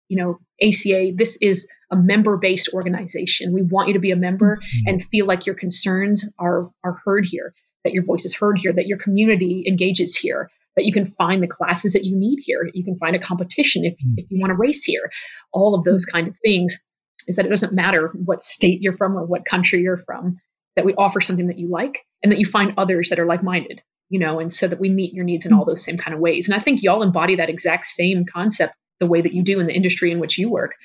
you 0.10 0.18
know, 0.18 0.40
ACA, 0.62 1.12
this 1.16 1.38
is 1.42 1.68
a 1.92 1.96
member 1.96 2.36
based 2.36 2.74
organization. 2.74 3.54
We 3.54 3.62
want 3.62 3.88
you 3.88 3.94
to 3.94 4.00
be 4.00 4.12
a 4.12 4.16
member 4.18 4.60
and 4.86 5.02
feel 5.02 5.26
like 5.26 5.46
your 5.46 5.56
concerns 5.56 6.30
are 6.38 6.70
are 6.84 7.00
heard 7.06 7.26
here, 7.26 7.54
that 7.84 7.94
your 7.94 8.04
voice 8.04 8.26
is 8.26 8.36
heard 8.36 8.58
here, 8.60 8.74
that 8.74 8.88
your 8.88 8.98
community 8.98 9.64
engages 9.68 10.16
here, 10.16 10.50
that 10.76 10.86
you 10.86 10.94
can 10.94 11.06
find 11.06 11.42
the 11.42 11.48
classes 11.48 11.94
that 11.94 12.06
you 12.06 12.16
need 12.16 12.40
here, 12.42 12.70
you 12.74 12.84
can 12.84 12.96
find 12.96 13.16
a 13.16 13.20
competition 13.20 13.86
if 13.86 13.96
Mm. 13.96 14.16
if 14.18 14.26
you 14.30 14.40
want 14.40 14.52
to 14.52 14.56
race 14.56 14.84
here. 14.84 15.10
All 15.52 15.76
of 15.76 15.84
those 15.84 16.06
kind 16.06 16.28
of 16.28 16.38
things 16.44 16.82
is 17.28 17.36
that 17.36 17.46
it 17.46 17.50
doesn't 17.50 17.74
matter 17.74 18.12
what 18.26 18.42
state 18.42 18.82
you're 18.82 18.98
from 18.98 19.18
or 19.18 19.26
what 19.26 19.46
country 19.46 19.82
you're 19.82 19.98
from, 19.98 20.38
that 20.76 20.86
we 20.86 20.94
offer 20.96 21.22
something 21.22 21.48
that 21.48 21.60
you 21.60 21.68
like 21.70 22.06
and 22.24 22.32
that 22.32 22.40
you 22.40 22.46
find 22.46 22.74
others 22.78 23.10
that 23.10 23.20
are 23.20 23.26
like 23.26 23.44
minded, 23.44 23.82
you 24.10 24.20
know, 24.20 24.40
and 24.40 24.52
so 24.52 24.68
that 24.68 24.80
we 24.80 24.90
meet 24.90 25.14
your 25.14 25.26
needs 25.26 25.46
in 25.46 25.54
all 25.54 25.66
those 25.66 25.84
same 25.84 25.98
kind 25.98 26.14
of 26.14 26.20
ways. 26.20 26.48
And 26.50 26.60
I 26.60 26.64
think 26.64 26.82
y'all 26.82 27.04
embody 27.04 27.36
that 27.36 27.50
exact 27.50 27.86
same 27.86 28.26
concept 28.26 28.74
the 29.00 29.08
way 29.08 29.22
that 29.22 29.34
you 29.34 29.44
do 29.44 29.60
in 29.60 29.68
the 29.68 29.76
industry 29.76 30.12
in 30.12 30.20
which 30.20 30.38
you 30.38 30.50
work. 30.50 30.76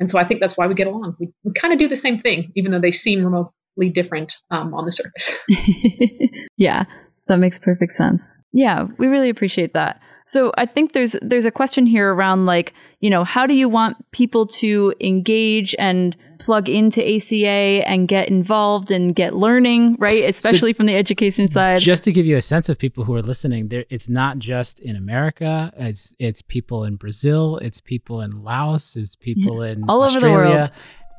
And 0.00 0.10
so 0.10 0.18
I 0.18 0.24
think 0.24 0.40
that's 0.40 0.56
why 0.56 0.66
we 0.66 0.74
get 0.74 0.86
along. 0.88 1.16
We, 1.20 1.28
we 1.44 1.52
kind 1.52 1.72
of 1.72 1.78
do 1.78 1.88
the 1.88 1.96
same 1.96 2.18
thing, 2.18 2.52
even 2.56 2.72
though 2.72 2.80
they 2.80 2.90
seem 2.90 3.24
remotely 3.24 3.52
different 3.90 4.36
um, 4.50 4.74
on 4.74 4.84
the 4.84 4.92
surface. 4.92 5.36
yeah, 6.56 6.84
that 7.26 7.38
makes 7.38 7.58
perfect 7.58 7.92
sense. 7.92 8.34
Yeah, 8.52 8.84
we 8.98 9.06
really 9.06 9.30
appreciate 9.30 9.74
that. 9.74 10.00
So 10.26 10.52
I 10.56 10.64
think 10.64 10.92
there's 10.92 11.16
there's 11.20 11.44
a 11.44 11.50
question 11.50 11.84
here 11.84 12.12
around 12.12 12.46
like, 12.46 12.72
you 13.00 13.10
know, 13.10 13.24
how 13.24 13.46
do 13.46 13.54
you 13.54 13.68
want 13.68 14.10
people 14.12 14.46
to 14.46 14.94
engage 15.00 15.74
and 15.78 16.16
plug 16.38 16.68
into 16.68 17.00
ACA 17.02 17.86
and 17.88 18.08
get 18.08 18.28
involved 18.28 18.90
and 18.90 19.14
get 19.14 19.34
learning, 19.34 19.96
right? 19.98 20.24
Especially 20.24 20.72
from 20.72 20.86
the 20.86 20.96
education 20.96 21.46
side. 21.46 21.78
Just 21.78 22.04
to 22.04 22.12
give 22.12 22.26
you 22.26 22.36
a 22.36 22.42
sense 22.42 22.68
of 22.68 22.78
people 22.78 23.04
who 23.04 23.14
are 23.14 23.22
listening, 23.22 23.68
there 23.68 23.84
it's 23.90 24.08
not 24.08 24.38
just 24.38 24.80
in 24.80 24.96
America. 24.96 25.72
It's 25.76 26.14
it's 26.18 26.40
people 26.40 26.84
in 26.84 26.96
Brazil. 26.96 27.58
It's 27.58 27.80
people 27.80 28.22
in 28.22 28.42
Laos. 28.42 28.96
It's 28.96 29.16
people 29.16 29.62
in 29.62 29.84
All 29.88 30.02
over 30.02 30.20
the 30.20 30.30
world. 30.30 30.70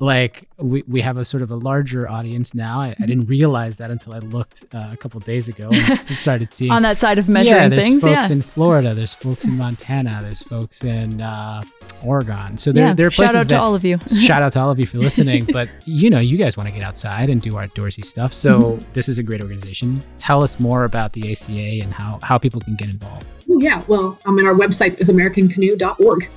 Like 0.02 0.48
we, 0.58 0.84
we 0.88 1.00
have 1.02 1.18
a 1.18 1.24
sort 1.24 1.42
of 1.42 1.52
a 1.52 1.56
larger 1.56 2.10
audience 2.10 2.54
now. 2.54 2.82
I, 2.82 2.96
I 3.00 3.06
didn't 3.06 3.28
realize 3.28 3.78
that 3.78 3.92
until 3.92 4.14
I 4.14 4.20
looked 4.20 4.66
uh, 4.74 4.90
a 4.92 4.98
couple 4.98 5.20
days 5.22 5.48
ago 5.48 5.70
and 5.72 6.00
started 6.18 6.54
seeing 6.54 6.72
on 6.72 6.82
that 6.82 6.98
side 6.98 7.18
of 7.18 7.30
measuring 7.30 7.56
yeah, 7.56 7.68
there's 7.70 7.84
things. 7.86 8.02
folks 8.02 8.30
yeah. 8.30 8.34
in 8.36 8.42
Florida, 8.42 8.94
there's 8.94 9.14
folks 9.14 9.46
in 9.46 9.58
Montana, 9.58 10.20
there's 10.22 10.44
folks 10.44 10.84
in 10.84 11.22
uh, 11.22 11.62
Oregon. 12.04 12.58
So 12.58 12.72
there, 12.72 12.88
yeah. 12.88 12.94
there 12.94 13.08
are 13.08 13.12
places 13.12 13.32
Shout 13.34 13.40
out 13.42 13.48
that 13.48 13.56
to 13.56 13.62
all 13.62 13.76
of 13.76 13.86
you. 13.86 13.98
shout 14.20 14.42
out 14.44 14.54
to 14.54 14.60
all 14.60 14.70
of 14.72 14.80
you 14.80 14.86
for 14.86 14.98
listening. 15.08 15.46
But 15.46 15.70
you 15.86 16.10
know, 16.10 16.20
you 16.20 16.38
guys 16.38 16.58
want 16.58 16.68
to 16.70 16.76
get 16.76 16.84
outside 16.84 17.30
and 17.30 17.42
do 17.42 17.52
outdoorsy 17.54 18.04
stuff. 18.04 18.34
So 18.34 18.56
Mm-hmm. 18.56 18.94
this 18.94 19.10
is 19.10 19.18
a 19.18 19.24
great 19.24 19.42
organization. 19.42 20.02
Tell 20.18 20.42
us 20.42 20.60
more 20.60 20.86
about 20.86 21.14
the 21.14 21.32
ACA 21.32 21.52
and 21.84 21.94
how, 21.94 22.20
how 22.24 22.38
people 22.38 22.62
can 22.62 22.76
get 22.76 22.90
involved. 22.90 23.26
Yeah, 23.48 23.84
well, 23.88 24.18
I 24.26 24.32
mean, 24.32 24.48
our 24.48 24.54
website 24.54 25.00
is 25.00 25.10
americancanoe.org. 25.10 26.30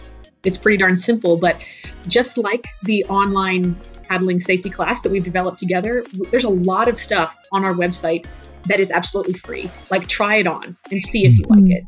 It's 0.45 0.57
pretty 0.57 0.79
darn 0.79 0.97
simple, 0.97 1.37
but 1.37 1.63
just 2.07 2.39
like 2.39 2.65
the 2.85 3.05
online 3.07 3.75
paddling 4.09 4.41
safety 4.41 4.71
class 4.71 5.03
that 5.03 5.13
we've 5.13 5.25
developed 5.25 5.59
together, 5.59 6.05
there's 6.31 6.45
a 6.45 6.51
lot 6.51 6.89
of 6.89 6.99
stuff 6.99 7.37
on 7.53 7.65
our 7.65 7.75
website 7.75 8.27
that 8.67 8.81
is 8.81 8.91
absolutely 8.91 9.35
free. 9.35 9.71
Like, 9.91 10.07
try 10.09 10.37
it 10.37 10.47
on 10.47 10.77
and 10.91 11.03
see 11.03 11.27
if 11.27 11.39
you 11.39 11.45
like 11.49 11.61
Mhm. 11.61 11.77
it. 11.77 11.85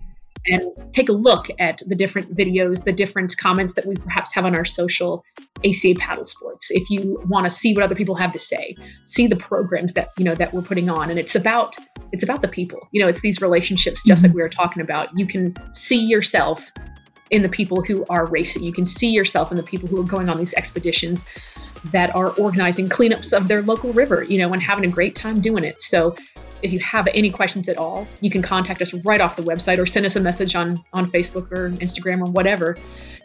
And 0.46 0.94
take 0.94 1.10
a 1.10 1.12
look 1.12 1.48
at 1.58 1.82
the 1.86 1.94
different 1.94 2.34
videos, 2.34 2.84
the 2.84 2.92
different 2.92 3.36
comments 3.36 3.74
that 3.74 3.84
we 3.84 3.94
perhaps 3.96 4.34
have 4.34 4.46
on 4.46 4.56
our 4.56 4.64
social 4.64 5.22
ACA 5.64 5.94
paddle 5.96 6.24
sports. 6.24 6.70
If 6.70 6.88
you 6.88 7.20
want 7.28 7.44
to 7.44 7.50
see 7.50 7.74
what 7.74 7.82
other 7.82 7.94
people 7.94 8.14
have 8.14 8.32
to 8.32 8.38
say, 8.38 8.74
see 9.04 9.26
the 9.26 9.36
programs 9.36 9.92
that 9.94 10.08
you 10.16 10.24
know 10.24 10.34
that 10.34 10.54
we're 10.54 10.62
putting 10.62 10.88
on, 10.88 11.10
and 11.10 11.18
it's 11.18 11.34
about 11.34 11.76
it's 12.12 12.24
about 12.24 12.40
the 12.40 12.48
people. 12.48 12.78
You 12.92 13.02
know, 13.02 13.08
it's 13.08 13.20
these 13.20 13.42
relationships, 13.42 14.02
just 14.02 14.24
like 14.24 14.32
we 14.32 14.40
were 14.40 14.48
talking 14.48 14.82
about. 14.82 15.10
You 15.14 15.26
can 15.26 15.54
see 15.72 16.00
yourself 16.00 16.72
in 17.30 17.42
the 17.42 17.48
people 17.48 17.82
who 17.82 18.04
are 18.10 18.26
racing. 18.26 18.62
You 18.62 18.72
can 18.72 18.84
see 18.84 19.10
yourself 19.10 19.50
in 19.50 19.56
the 19.56 19.62
people 19.62 19.88
who 19.88 20.00
are 20.00 20.06
going 20.06 20.28
on 20.28 20.36
these 20.36 20.54
expeditions 20.54 21.24
that 21.86 22.14
are 22.14 22.30
organizing 22.32 22.88
cleanups 22.88 23.36
of 23.36 23.48
their 23.48 23.62
local 23.62 23.92
river, 23.92 24.24
you 24.24 24.38
know, 24.38 24.52
and 24.52 24.62
having 24.62 24.84
a 24.84 24.92
great 24.92 25.14
time 25.14 25.40
doing 25.40 25.64
it. 25.64 25.80
So 25.80 26.14
if 26.62 26.72
you 26.72 26.78
have 26.80 27.08
any 27.14 27.30
questions 27.30 27.68
at 27.68 27.78
all, 27.78 28.06
you 28.20 28.30
can 28.30 28.42
contact 28.42 28.82
us 28.82 28.92
right 29.04 29.20
off 29.20 29.36
the 29.36 29.42
website 29.42 29.78
or 29.78 29.86
send 29.86 30.04
us 30.04 30.16
a 30.16 30.20
message 30.20 30.54
on 30.54 30.82
on 30.92 31.06
Facebook 31.10 31.50
or 31.52 31.70
Instagram 31.70 32.20
or 32.20 32.30
whatever. 32.30 32.76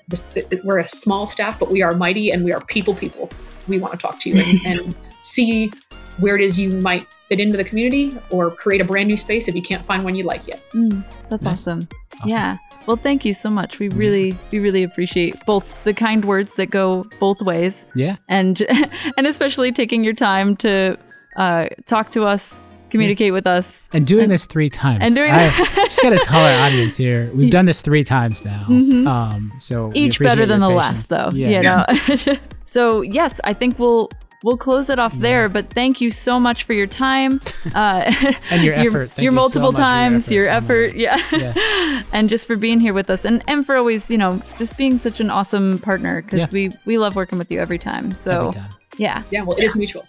This, 0.08 0.22
th- 0.22 0.48
th- 0.50 0.63
we're 0.63 0.80
a 0.80 0.88
small 0.88 1.28
staff, 1.28 1.60
but 1.60 1.70
we 1.72 1.82
are 1.82 1.94
mighty 1.96 2.32
and 2.32 2.46
we 2.46 2.54
are 2.54 2.62
people 2.65 2.94
people. 2.94 3.30
We 3.68 3.80
want 3.80 3.94
to 3.94 3.98
talk 3.98 4.20
to 4.22 4.30
you 4.30 4.39
and, 4.39 4.65
and 4.80 4.96
see 5.22 5.72
where 6.20 6.36
it 6.36 6.41
is 6.41 6.58
you 6.60 6.70
might 6.72 7.08
fit 7.28 7.39
into 7.39 7.58
the 7.58 7.63
community 7.63 8.15
or 8.30 8.52
create 8.52 8.80
a 8.82 8.86
brand 8.86 9.08
new 9.08 9.18
space 9.18 9.48
if 9.48 9.56
you 9.56 9.62
can't 9.62 9.86
find 9.86 10.04
one 10.04 10.15
you 10.15 10.24
like 10.24 10.48
yet. 10.48 10.62
Mm, 10.74 11.04
that's 11.30 11.46
Nice. 11.46 11.54
awesome. 11.54 11.88
Awesome. 12.18 12.30
Yeah. 12.30 12.58
Well, 12.88 12.98
thank 12.98 13.26
you 13.26 13.34
so 13.34 13.50
much. 13.50 13.80
We 13.80 13.89
really, 13.89 14.38
we 14.52 14.60
really 14.60 14.84
appreciate 14.84 15.36
both 15.45 15.84
the 15.84 15.93
kind 15.93 16.24
words 16.26 16.56
that 16.56 16.67
go 16.69 17.06
both 17.19 17.41
ways, 17.41 17.86
Yeah. 17.95 18.17
and 18.28 18.62
and 19.17 19.26
especially 19.28 19.71
taking 19.71 20.04
your 20.04 20.13
time 20.13 20.56
to 20.58 20.98
uh, 21.38 21.67
talk 21.88 22.12
to 22.12 22.24
us, 22.26 22.62
communicate 22.91 23.34
with 23.34 23.48
us. 23.48 23.82
And 23.91 24.06
doing 24.06 24.24
And- 24.26 24.32
this 24.32 24.45
three 24.45 24.69
times. 24.69 25.00
and 25.02 25.15
doing- 25.15 25.32
I 25.32 25.50
just 25.76 26.02
got 26.02 26.12
to 26.12 26.19
tell 26.19 26.39
our 26.41 26.65
audience 26.67 26.95
here, 26.95 27.32
we've 27.34 27.50
done 27.50 27.65
this 27.65 27.82
three 27.82 28.04
times 28.04 28.45
now. 28.45 28.63
Mhm. 28.67 29.08
Um, 29.08 29.52
so 29.58 29.91
Each 29.95 30.19
better 30.19 30.45
than 30.45 30.60
the 30.62 30.69
last, 30.69 31.10
though. 31.10 31.30
Yeah. 31.34 31.50
You 31.50 32.26
know. 32.34 32.34
so 32.65 33.02
yes, 33.02 33.41
I 33.43 33.54
think 33.54 33.80
we'll 33.80 34.10
we'll 34.46 34.58
close 34.58 34.90
it 34.90 35.00
off 35.00 35.14
Yeah. 35.16 35.22
there. 35.28 35.50
But 35.50 35.70
thank 35.74 36.00
you 36.02 36.12
so 36.12 36.40
much 36.40 36.64
for 36.64 36.74
your 36.74 36.88
time 36.88 37.42
uh, 37.76 38.06
And 38.52 38.64
your 38.64 38.74
effort. 38.84 39.10
Thank 39.12 39.24
your 39.26 39.34
you 39.34 39.40
so 39.40 39.42
multiple 39.42 39.72
much 39.72 39.76
for 39.78 39.82
your 39.82 39.88
times, 39.90 40.26
effort. 40.28 40.34
your 40.36 40.48
Oh 40.48 40.58
effort, 40.60 40.88
God. 40.92 41.00
yeah. 41.06 41.18
Yeah. 41.32 42.04
and 42.14 42.30
just 42.30 42.46
for 42.48 42.56
being 42.56 42.80
here 42.80 42.94
with 42.94 43.10
us, 43.10 43.26
and 43.26 43.44
and 43.48 43.66
for 43.66 43.76
always, 43.76 44.10
you 44.12 44.18
know, 44.18 44.42
just 44.58 44.78
being 44.78 44.98
such 44.98 45.20
an 45.20 45.30
awesome 45.30 45.80
partner 45.80 46.22
because 46.22 46.40
Yeah. 46.42 46.48
we 46.52 46.72
we 46.86 46.98
love 46.98 47.16
working 47.16 47.38
with 47.40 47.52
you 47.52 47.60
every 47.60 47.80
time. 47.80 48.12
So 48.14 48.32
Every 48.50 48.62
time. 48.62 48.70
yeah, 48.98 49.24
Yeah, 49.32 49.42
well, 49.44 49.58
it 49.58 49.64
is 49.66 49.76
mutual. 49.76 50.06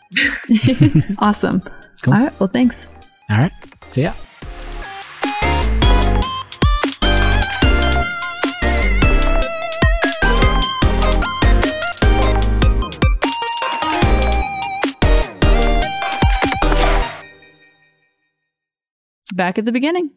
awesome. 1.19 1.63
Cool. 2.03 2.15
All 2.15 2.21
right, 2.21 2.41
well, 2.41 2.49
thanks. 2.53 2.89
All 3.31 3.39
right. 3.39 3.53
See 3.87 4.03
ya. 4.03 4.13
Back 19.37 19.59
at 19.59 19.67
the 19.67 19.73
beginning. 19.73 20.13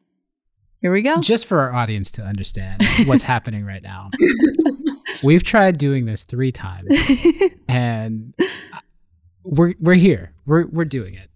Here 0.82 0.94
we 0.94 1.02
go. 1.02 1.20
Just 1.20 1.46
for 1.46 1.60
our 1.60 1.74
audience 1.74 2.10
to 2.12 2.22
understand 2.22 2.82
what's 3.06 3.24
happening 3.34 3.66
right 3.66 3.84
now. 3.84 4.12
We've 5.22 5.44
tried 5.44 5.78
doing 5.78 6.06
this 6.06 6.24
three 6.24 6.54
times 6.54 6.88
and 7.68 8.34
uh, 8.40 8.46
we're 9.44 9.74
we're 9.82 9.96
here. 9.96 10.32
We're 10.46 10.68
we're 10.68 10.86
doing 10.86 11.16
it. 11.16 11.29